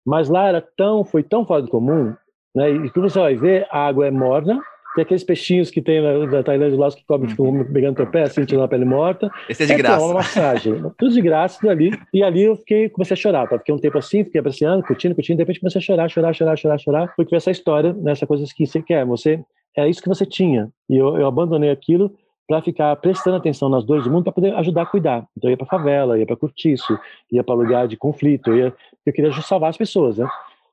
[0.05, 2.13] Mas lá era tão, foi tão fora do comum,
[2.53, 2.69] né?
[2.69, 4.61] E que você vai ver, a água é morna,
[4.95, 7.65] tem aqueles peixinhos que tem na, na Tailândia lá que ficam uhum.
[7.73, 9.31] pegando teu pé, assim, tirando a pele morta.
[9.49, 10.05] Esse é de é graça.
[10.05, 10.83] uma massagem.
[10.97, 11.91] Tudo de graça, tudo ali.
[12.13, 13.47] E ali eu fiquei, comecei a chorar.
[13.47, 13.57] Tá?
[13.57, 15.37] Fiquei um tempo assim, fiquei apreciando, curtindo, curtindo.
[15.37, 17.13] De repente comecei a chorar, chorar, chorar, chorar, chorar.
[17.15, 19.03] Foi que essa história, nessa coisa que você quer.
[19.05, 19.43] Você,
[19.75, 20.69] é isso que você tinha.
[20.87, 22.13] E eu, eu abandonei aquilo
[22.53, 25.25] para ficar prestando atenção nas dores do mundo para poder ajudar a cuidar.
[25.35, 26.99] Então eu ia para favela, ia para cortiço,
[27.31, 28.73] ia para lugar de conflito, eu, ia,
[29.03, 30.27] eu queria salvar as pessoas, né?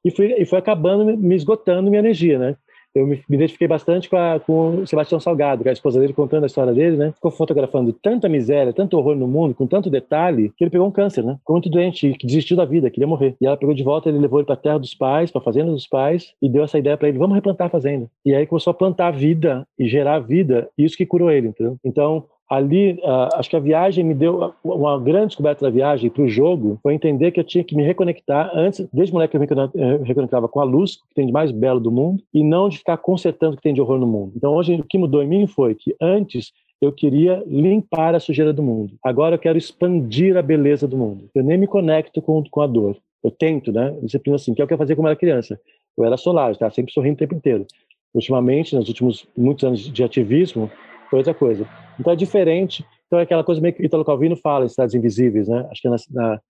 [0.05, 2.57] E foi, e acabando me esgotando minha energia, né?
[2.95, 6.45] Eu me, identifiquei bastante com, a, com o Sebastião Salgado, é a esposa dele contando
[6.45, 7.13] a história dele, né?
[7.13, 10.91] Ficou fotografando tanta miséria, tanto horror no mundo, com tanto detalhe, que ele pegou um
[10.91, 11.37] câncer, né?
[11.39, 13.35] Ficou muito doente, que desistiu da vida, queria morrer.
[13.41, 15.45] E ela pegou de volta, ele levou ele para a terra dos pais, para a
[15.45, 18.09] fazenda dos pais, e deu essa ideia para ele: vamos replantar a fazenda.
[18.25, 21.77] E aí começou a plantar vida e gerar vida, e isso que curou ele, entendeu?
[21.85, 26.25] Então, ali, uh, acho que a viagem me deu uma grande descoberta da viagem para
[26.25, 29.47] o jogo, foi entender que eu tinha que me reconectar antes, desde moleque eu me
[30.05, 32.97] reconectava com a luz, que tem de mais belo do mundo, e não de ficar
[32.97, 34.33] consertando o que tem de horror no mundo.
[34.35, 38.53] Então hoje o que mudou em mim foi que antes eu queria limpar a sujeira
[38.53, 38.95] do mundo.
[39.05, 41.29] Agora eu quero expandir a beleza do mundo.
[41.35, 42.97] Eu nem me conecto com, com a dor.
[43.23, 43.95] Eu tento, né?
[44.03, 45.61] Disciplina assim, que é o que eu fazia quando era criança.
[45.97, 47.67] Eu era solar, estava sempre sorrindo o tempo inteiro.
[48.15, 50.71] Ultimamente, nos últimos muitos anos de ativismo,
[51.11, 51.67] foi outra coisa.
[51.99, 52.87] Então é diferente.
[53.07, 55.67] Então é aquela coisa meio que Italo Calvino fala em Cidades Invisíveis, né?
[55.71, 56.41] Acho que é na, na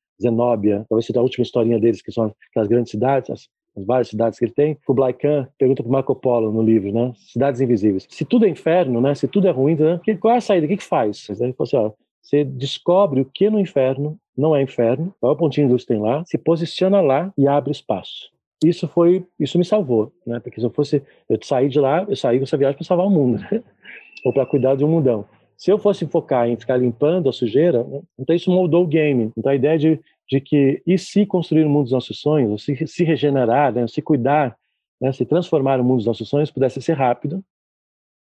[0.86, 4.44] talvez seja a última historinha deles, que são aquelas grandes cidades, as várias cidades que
[4.44, 4.78] ele tem.
[4.86, 7.12] O Khan pergunta para Marco Polo no livro, né?
[7.16, 8.06] Cidades invisíveis.
[8.10, 9.14] Se tudo é inferno, né?
[9.14, 10.00] Se tudo é ruim, né?
[10.20, 10.66] qual é a saída?
[10.66, 11.28] O que, que faz?
[11.30, 11.92] Ele falou assim, ó,
[12.22, 15.82] você descobre o que no inferno não é inferno, qual é o pontinho de luz
[15.82, 18.30] que tem lá, se posiciona lá e abre espaço.
[18.62, 20.38] Isso foi, isso me salvou, né?
[20.38, 23.06] Porque se eu fosse, eu saí de lá, eu saí com essa viagem para salvar
[23.06, 23.62] o mundo, né?
[24.24, 25.26] ou para cuidar de um mundão.
[25.56, 28.02] Se eu fosse focar em ficar limpando a sujeira, né?
[28.18, 29.32] então isso moldou o game.
[29.36, 32.86] Então a ideia de, de que e se construir o mundo dos nossos sonhos, se,
[32.86, 33.86] se regenerar, né?
[33.86, 34.56] se cuidar,
[35.00, 35.12] né?
[35.12, 37.44] se transformar o mundo dos nossos sonhos, pudesse ser rápido,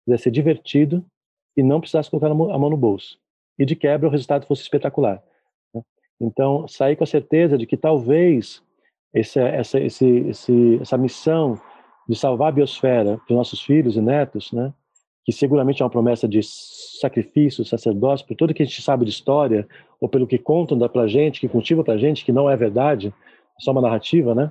[0.04, 1.04] pudesse ser divertido
[1.56, 3.18] e não precisasse colocar a mão no bolso.
[3.58, 5.22] E de quebra o resultado fosse espetacular.
[5.74, 5.82] Né?
[6.20, 8.62] Então sair com a certeza de que talvez
[9.14, 11.58] esse, essa, esse, esse, essa missão
[12.08, 14.72] de salvar a biosfera para os nossos filhos e netos, né?
[15.28, 19.10] que seguramente é uma promessa de sacrifício, sacerdócio, por tudo que a gente sabe de
[19.10, 19.68] história,
[20.00, 22.56] ou pelo que contam para a gente, que cultiva para a gente, que não é
[22.56, 24.50] verdade, é só uma narrativa, né?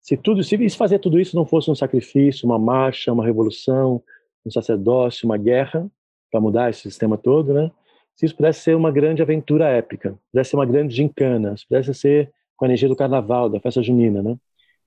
[0.00, 4.02] Se tudo, se fazer tudo isso não fosse um sacrifício, uma marcha, uma revolução,
[4.44, 5.88] um sacerdócio, uma guerra,
[6.28, 7.70] para mudar esse sistema todo, né?
[8.16, 12.32] Se isso pudesse ser uma grande aventura épica, pudesse ser uma grande gincana, pudesse ser
[12.60, 14.36] com a energia do carnaval, da festa junina, né?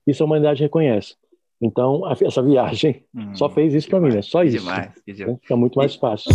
[0.06, 1.16] Isso a humanidade reconhece.
[1.60, 4.22] Então, essa viagem hum, só fez isso para mim, né?
[4.22, 4.58] Só isso.
[4.58, 4.92] Demais.
[5.08, 5.38] Né?
[5.42, 6.30] Fica muito mais fácil.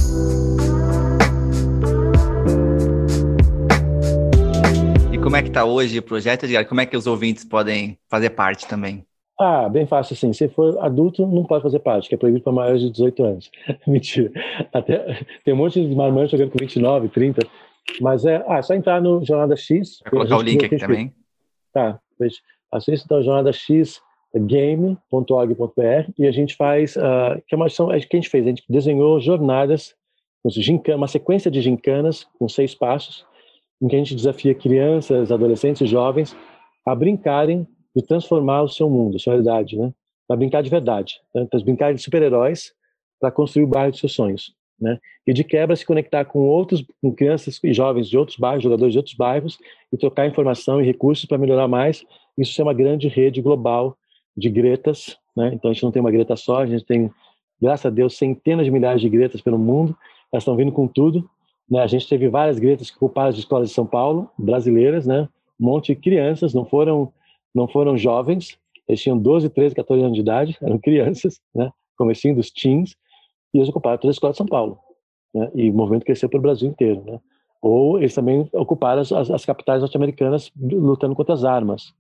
[5.13, 6.67] E como é que está hoje o projeto, Edgar?
[6.67, 9.05] Como é que os ouvintes podem fazer parte também?
[9.39, 10.33] Ah, bem fácil assim.
[10.33, 13.51] Se for adulto, não pode fazer parte, que é proibido para maiores de 18 anos.
[13.87, 14.29] Mentira.
[14.73, 17.47] Até, tem um monte de marmanjos jogando com 29, 30.
[18.01, 19.99] Mas é, ah, é só entrar no Jornada X.
[20.03, 21.13] Vai colocar o link aqui também.
[21.73, 21.99] Tá,
[22.93, 24.01] isso, então, Jornada X
[24.35, 28.45] game.org.br e a gente faz, uh, que é uma ação é que a gente fez,
[28.45, 29.95] a gente desenhou jornadas,
[30.95, 33.25] uma sequência de gincanas com seis passos,
[33.81, 36.35] em que a gente desafia crianças, adolescentes e jovens
[36.85, 39.91] a brincarem de transformar o seu mundo, a sua realidade, né?
[40.27, 41.47] Para brincar de verdade, né?
[41.49, 42.71] para brincar de super-heróis,
[43.19, 44.97] para construir o bairro dos seus sonhos, né?
[45.25, 48.93] E de quebra se conectar com outros, com crianças e jovens de outros bairros, jogadores
[48.93, 49.59] de outros bairros
[49.91, 52.03] e trocar informação e recursos para melhorar mais.
[52.37, 53.97] Isso é uma grande rede global
[54.35, 55.51] de gretas, né?
[55.53, 57.11] Então a gente não tem uma greta só, a gente tem,
[57.61, 59.95] graças a Deus, centenas de milhares de gretas pelo mundo.
[60.31, 61.29] Elas estão vindo com tudo,
[61.69, 61.81] né?
[61.81, 65.27] A gente teve várias gretas que ocuparam as escolas de São Paulo, brasileiras, né?
[65.59, 67.11] Um monte de crianças, não foram
[67.53, 71.71] não foram jovens, eles tinham 12, 13, 14 anos de idade, eram crianças, né?
[71.97, 72.95] Comecinho dos teens,
[73.53, 74.79] e eles ocuparam toda a escola de São Paulo,
[75.33, 75.51] né?
[75.55, 77.19] E o movimento cresceu para o Brasil inteiro, né?
[77.61, 81.93] Ou eles também ocuparam as, as capitais norte-americanas lutando contra as armas,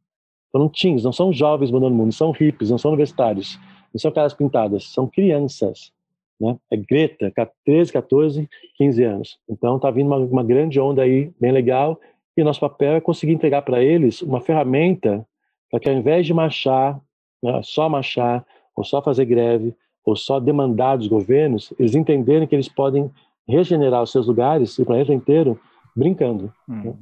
[0.51, 3.59] foram teens, não são jovens mudando o mundo, são hippies, não são universitários,
[3.93, 5.91] não são caras pintadas, são crianças.
[6.39, 6.57] Né?
[6.71, 7.31] É Greta,
[7.65, 9.39] 13, 14, 15 anos.
[9.47, 11.99] Então está vindo uma, uma, grande onda aí, bem legal,
[12.35, 15.25] e nosso papel é conseguir entregar para eles uma ferramenta
[15.69, 16.99] para que ao invés de marchar,
[17.43, 18.45] né, só marchar,
[18.75, 19.75] ou só fazer greve,
[20.05, 23.11] ou só demandar dos governos, eles entenderem que eles podem
[23.47, 25.59] regenerar os seus lugares e o planeta inteiro
[25.95, 26.53] brincando.
[26.67, 26.81] Hum.
[26.83, 26.93] Né?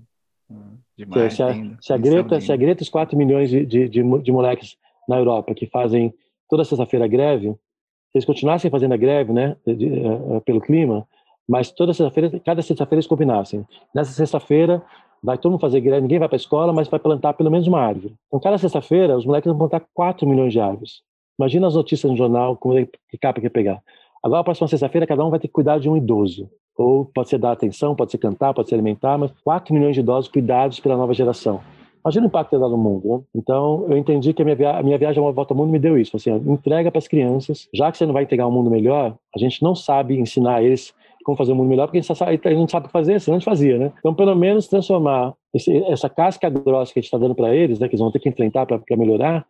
[0.52, 0.78] Hum.
[0.98, 4.02] Demais, se, a, se, a Greta, se a Greta, os 4 milhões de, de, de,
[4.02, 4.78] de moleques
[5.08, 6.12] na Europa que fazem
[6.50, 11.08] toda sexta-feira greve, se eles continuassem fazendo a greve, né, de, uh, pelo clima,
[11.48, 13.66] mas toda sexta-feira, cada sexta-feira eles combinassem.
[13.94, 14.82] Nessa sexta-feira
[15.22, 17.68] vai todo mundo fazer greve, ninguém vai para a escola, mas vai plantar pelo menos
[17.68, 18.16] uma árvore.
[18.28, 21.02] Então, cada sexta-feira, os moleques vão plantar 4 milhões de árvores.
[21.40, 23.82] Imagina as notícias no jornal, como é, que capa que pegar.
[24.24, 26.50] Agora, próxima sexta-feira, cada um vai ter que cuidar de um idoso.
[26.76, 30.02] Ou pode ser dar atenção, pode ser cantar, pode ser alimentar, mas 4 milhões de
[30.02, 31.60] idosos cuidados pela nova geração.
[32.04, 33.22] Imagina o impacto que dá no mundo, né?
[33.36, 35.80] Então, eu entendi que a minha, via a minha viagem a volta ao mundo me
[35.80, 36.16] deu isso.
[36.16, 39.40] Assim, entrega para as crianças, já que você não vai entregar um mundo melhor, a
[39.40, 40.94] gente não sabe ensinar eles
[41.26, 43.36] como fazer um mundo melhor, porque a gente, sabe, a gente não sabe fazer, senão
[43.36, 43.92] a gente fazia, né?
[44.00, 47.80] Então, pelo menos transformar esse, essa casca grossa que a gente está dando para eles,
[47.80, 49.46] né, que eles vão ter que enfrentar para melhorar,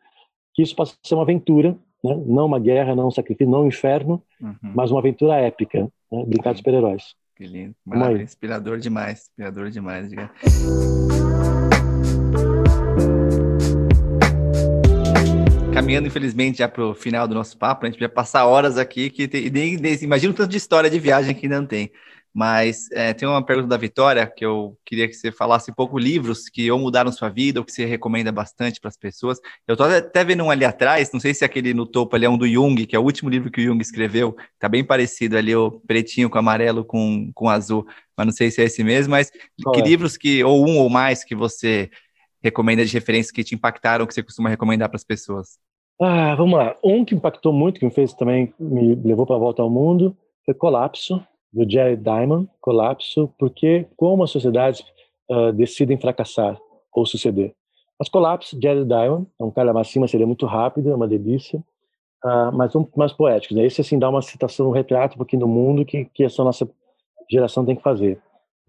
[0.57, 2.19] que isso possa ser uma aventura, né?
[2.25, 4.55] não uma guerra, não um sacrifício, não um inferno, uhum.
[4.75, 6.25] mas uma aventura épica, né?
[6.25, 7.13] brincar de super-heróis.
[7.35, 10.09] Que lindo, maravilha, inspirador demais, inspirador demais.
[15.71, 19.11] Caminhando, infelizmente, já para o final do nosso papo, a gente vai passar horas aqui,
[19.11, 21.91] que tem, imagina o tanto de história de viagem que ainda não tem.
[22.37, 25.97] Mas é, tem uma pergunta da Vitória que eu queria que você falasse um pouco
[25.97, 29.39] livros que ou mudaram sua vida ou que você recomenda bastante para as pessoas.
[29.67, 32.29] Eu estou até vendo um ali atrás, não sei se aquele no topo ali é
[32.29, 34.37] um do Jung, que é o último livro que o Jung escreveu.
[34.59, 38.61] Tá bem parecido ali, o pretinho com amarelo com, com azul, mas não sei se
[38.61, 39.09] é esse mesmo.
[39.09, 39.31] Mas
[39.63, 39.83] Qual que é?
[39.85, 41.89] livros que, ou um ou mais, que você
[42.39, 45.57] recomenda de referência que te impactaram, que você costuma recomendar para as pessoas?
[45.99, 46.75] Ah, vamos lá.
[46.83, 50.15] Um que impactou muito, que me fez também, me levou para a volta ao mundo,
[50.45, 51.19] foi Colapso,
[51.51, 54.83] do Jerry Diamond, Colapso, porque como as sociedades
[55.29, 56.59] uh, decidem fracassar
[56.93, 57.53] ou suceder.
[57.99, 61.59] Mas Collapse, Jerry Diamond, é um cara mais cima, seria muito rápido, é uma delícia,
[62.23, 63.55] uh, mas um, mais poético.
[63.55, 63.65] Né?
[63.65, 66.69] Esse, assim, dá uma citação, um retrato um pouquinho do mundo que, que essa nossa
[67.29, 68.19] geração tem que fazer,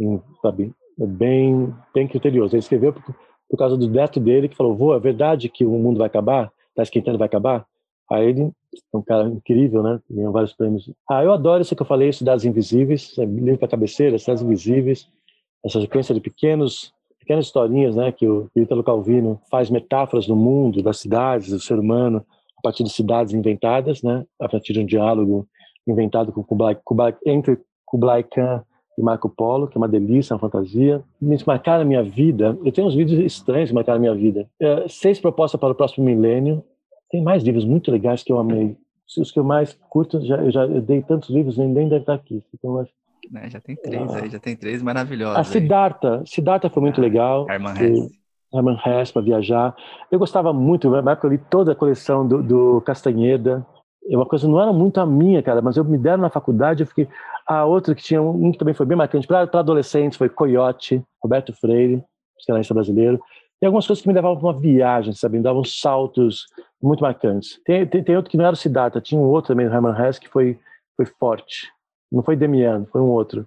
[0.01, 0.73] em, sabe?
[1.01, 2.55] É bem, bem criterioso.
[2.55, 3.03] Ele escreveu por,
[3.49, 6.53] por causa do neto dele, que falou, vô, é verdade que o mundo vai acabar?
[6.71, 7.67] Está esquentando, vai acabar?
[8.11, 8.51] Aí ele
[8.93, 10.01] é um cara incrível, né?
[10.11, 10.91] Ganhou vários prêmios.
[11.09, 15.09] Ah, eu adoro isso que eu falei, Cidades Invisíveis, livro para cabeceira, Cidades Invisíveis,
[15.65, 16.93] essa sequência de pequenos
[17.29, 21.79] pequenas historinhas, né, que o Ítalo Calvino faz metáforas do mundo, das cidades, do ser
[21.79, 22.25] humano,
[22.57, 25.47] a partir de cidades inventadas, né, a partir de um diálogo
[25.87, 28.65] inventado com Kublai, Kublai, entre Kublai Khan
[28.97, 31.03] e Marco Polo, que é uma delícia, uma fantasia.
[31.21, 32.59] Me marcaram a minha vida.
[32.65, 34.49] Eu tenho uns vídeos estranhos que marcaram a minha vida.
[34.61, 36.65] É, seis propostas para o próximo milênio.
[37.11, 38.77] Tem mais livros muito legais que eu amei.
[39.17, 42.15] Os que eu mais curto, já, eu já eu dei tantos livros, nem, deve estar
[42.15, 42.43] aqui.
[42.55, 42.85] Então,
[43.31, 43.49] né?
[43.49, 44.19] Já tem três ah.
[44.19, 45.39] aí, já tem três maravilhosos.
[45.39, 47.47] A Siddhartha, Siddhartha foi muito ah, legal.
[47.49, 48.19] Herman Hesse.
[48.53, 49.77] Herman Hesse para viajar.
[50.11, 53.67] Eu gostava muito, na época eu li toda a coleção do, do Castanheda.
[54.11, 56.83] É uma coisa não era muito a minha, cara, mas eu me deram na faculdade,
[56.83, 57.09] eu fiquei.
[57.47, 61.53] A outra que tinha um que também foi bem marcante para adolescentes foi Coyote, Roberto
[61.53, 62.03] Freire,
[62.37, 63.21] psicanalista brasileiro.
[63.61, 65.39] Tem algumas coisas que me levavam para uma viagem, sabe?
[65.39, 66.47] Me davam saltos
[66.83, 67.61] muito marcantes.
[67.65, 69.95] Tem, tem, tem outro que não era o Siddhartha, tinha um outro também do Herman
[69.99, 70.59] Hesse que foi,
[70.97, 71.69] foi forte.
[72.11, 73.47] Não foi Demiano, foi um outro.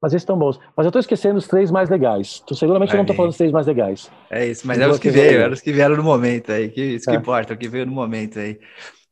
[0.00, 0.60] Mas esses estão bons.
[0.76, 2.40] Mas eu estou esquecendo os três mais legais.
[2.40, 4.10] Tu, seguramente eu não estou falando os três mais legais.
[4.30, 6.68] É isso, mas eram os que veio, eram os que vieram no momento aí.
[6.68, 7.14] Que, isso é.
[7.14, 8.60] que importa, o que veio no momento aí.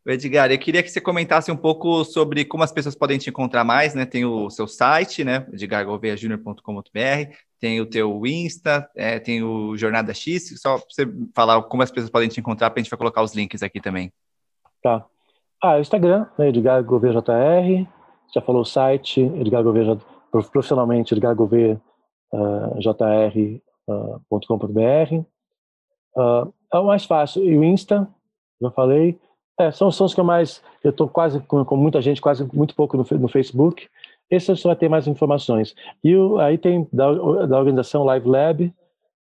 [0.06, 3.64] Edgar, eu queria que você comentasse um pouco sobre como as pessoas podem te encontrar
[3.64, 4.04] mais, né?
[4.04, 5.46] Tem o seu site, né?
[5.52, 11.82] edgargouveajunior.com.br, tem o teu Insta, é, tem o Jornada X, só para você falar como
[11.82, 14.12] as pessoas podem te encontrar, para a gente vai colocar os links aqui também.
[14.82, 15.06] Tá.
[15.62, 16.84] Ah, Instagram, né, Edgar
[18.34, 19.62] já falou o site, Edgar
[20.30, 21.80] profissionalmente, edgargouveia,
[22.32, 23.90] uh, jr.com.br.
[26.16, 27.44] Uh, é o mais fácil.
[27.44, 28.08] E o Insta,
[28.60, 29.18] já falei.
[29.58, 30.62] É, são, são os que eu mais.
[30.82, 33.88] Eu estou quase com, com, muita gente, quase muito pouco no, no Facebook.
[34.30, 35.74] Esse você vai ter mais informações.
[36.02, 37.12] E o, aí tem da,
[37.46, 38.72] da organização livelab.org.br,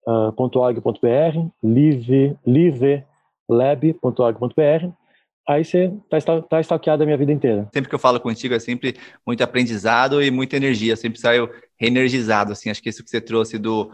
[0.07, 4.95] uh, live, livelab.org.br
[5.47, 7.68] aí você tá, tá stalkeado a minha vida inteira.
[7.72, 8.97] Sempre que eu falo contigo é sempre
[9.27, 13.59] muito aprendizado e muita energia, sempre saio reenergizado, assim, acho que isso que você trouxe
[13.59, 13.91] do,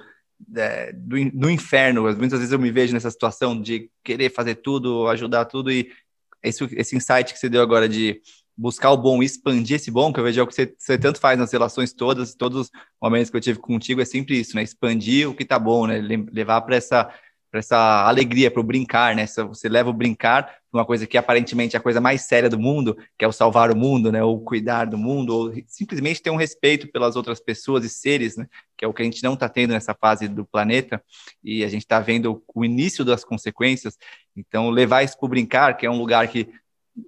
[0.56, 5.08] é, do, do, inferno, muitas vezes eu me vejo nessa situação de querer fazer tudo,
[5.08, 5.90] ajudar tudo e
[6.42, 8.20] esse, esse insight que você deu agora de
[8.56, 10.98] buscar o bom e expandir esse bom, que eu vejo é o que você, você,
[10.98, 12.70] tanto faz nas relações todas, todos os
[13.00, 14.62] momentos que eu tive contigo, é sempre isso, né?
[14.62, 15.98] Expandir o que tá bom, né?
[16.30, 17.10] Levar para essa
[17.58, 19.26] essa alegria, para o brincar, né?
[19.26, 22.58] Você leva o brincar para uma coisa que aparentemente é a coisa mais séria do
[22.58, 24.22] mundo, que é o salvar o mundo, né?
[24.22, 28.46] Ou cuidar do mundo, ou simplesmente ter um respeito pelas outras pessoas e seres, né?
[28.78, 31.02] Que é o que a gente não está tendo nessa fase do planeta
[31.42, 33.98] e a gente está vendo o início das consequências.
[34.40, 36.48] Então, levar isso para brincar, que é um lugar que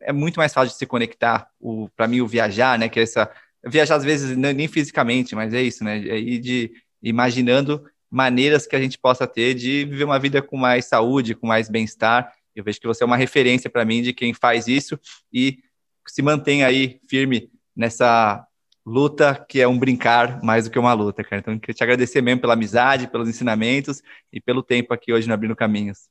[0.02, 1.48] é muito mais fácil de se conectar.
[1.96, 2.88] Para mim, o viajar, né?
[2.88, 3.30] Que é essa
[3.64, 5.98] viajar às vezes nem fisicamente, mas é isso, né?
[5.98, 6.72] É ir de
[7.02, 11.46] imaginando maneiras que a gente possa ter de viver uma vida com mais saúde, com
[11.46, 12.32] mais bem-estar.
[12.54, 14.98] Eu vejo que você é uma referência para mim de quem faz isso
[15.32, 15.58] e
[16.06, 18.46] se mantém aí firme nessa
[18.84, 21.38] luta que é um brincar mais do que uma luta, cara.
[21.38, 24.02] Então, eu queria te agradecer mesmo pela amizade, pelos ensinamentos
[24.32, 26.08] e pelo tempo aqui hoje no Abrindo Caminhos.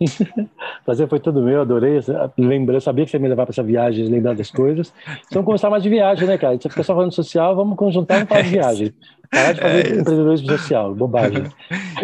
[0.84, 2.00] Prazer foi todo meu, adorei.
[2.38, 4.92] Lembrei, sabia que você ia me levar para essa viagem, lembrar das coisas.
[5.02, 6.56] Então, vamos conversar mais de viagem, né, cara?
[6.56, 8.94] Você fica só falando social, vamos conjuntar e falar de viagem.
[9.30, 11.44] Parar de fazer é empreendedorismo social, bobagem.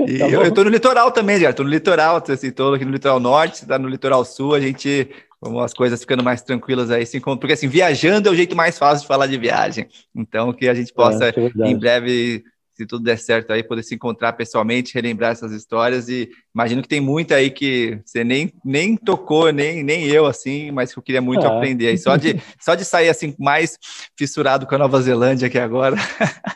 [0.07, 1.53] E tá eu, tô no litoral também, cara.
[1.53, 5.09] Tô no litoral, assim, tô aqui no litoral norte, tá no litoral sul, a gente
[5.41, 8.79] como as coisas ficando mais tranquilas aí, se porque assim, viajando é o jeito mais
[8.79, 9.87] fácil de falar de viagem.
[10.15, 12.43] Então, que a gente possa, é, é em breve,
[12.77, 16.89] se tudo der certo aí, poder se encontrar pessoalmente, relembrar essas histórias e imagino que
[16.89, 21.03] tem muita aí que você nem, nem tocou, nem, nem eu, assim, mas que eu
[21.03, 21.57] queria muito ah.
[21.57, 21.97] aprender.
[21.97, 23.79] Só de, só de sair, assim, mais
[24.15, 25.97] fissurado com a Nova Zelândia aqui agora.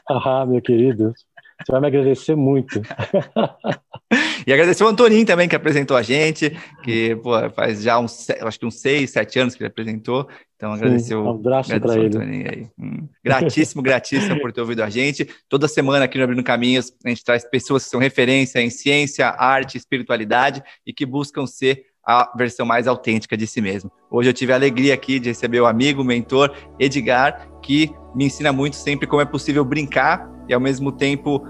[0.09, 1.15] Ah, meu querido,
[1.59, 2.83] você vai me agradecer muito.
[4.47, 8.59] e agradecer o Antoninho também, que apresentou a gente, que pô, faz já uns, acho
[8.59, 10.29] que uns seis, sete anos que ele apresentou.
[10.57, 12.19] Então, agradecer o um abraço para ele.
[12.19, 12.67] Aí.
[12.79, 13.09] Hum.
[13.25, 15.27] Gratíssimo, gratíssimo por ter ouvido a gente.
[15.49, 19.29] Toda semana aqui no Abrindo Caminhos, a gente traz pessoas que são referência em ciência,
[19.29, 23.91] arte, espiritualidade e que buscam ser a versão mais autêntica de si mesmo.
[24.11, 28.25] Hoje eu tive a alegria aqui de receber o amigo, o mentor Edgar, que me
[28.25, 31.43] ensina muito sempre como é possível brincar e ao mesmo tempo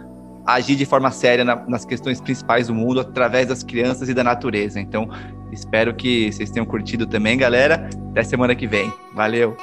[0.55, 4.24] agir de forma séria na, nas questões principais do mundo através das crianças e da
[4.24, 4.80] natureza.
[4.80, 5.09] Então,
[5.53, 7.88] espero que vocês tenham curtido também, galera.
[8.11, 8.92] Até semana que vem.
[9.14, 9.57] Valeu!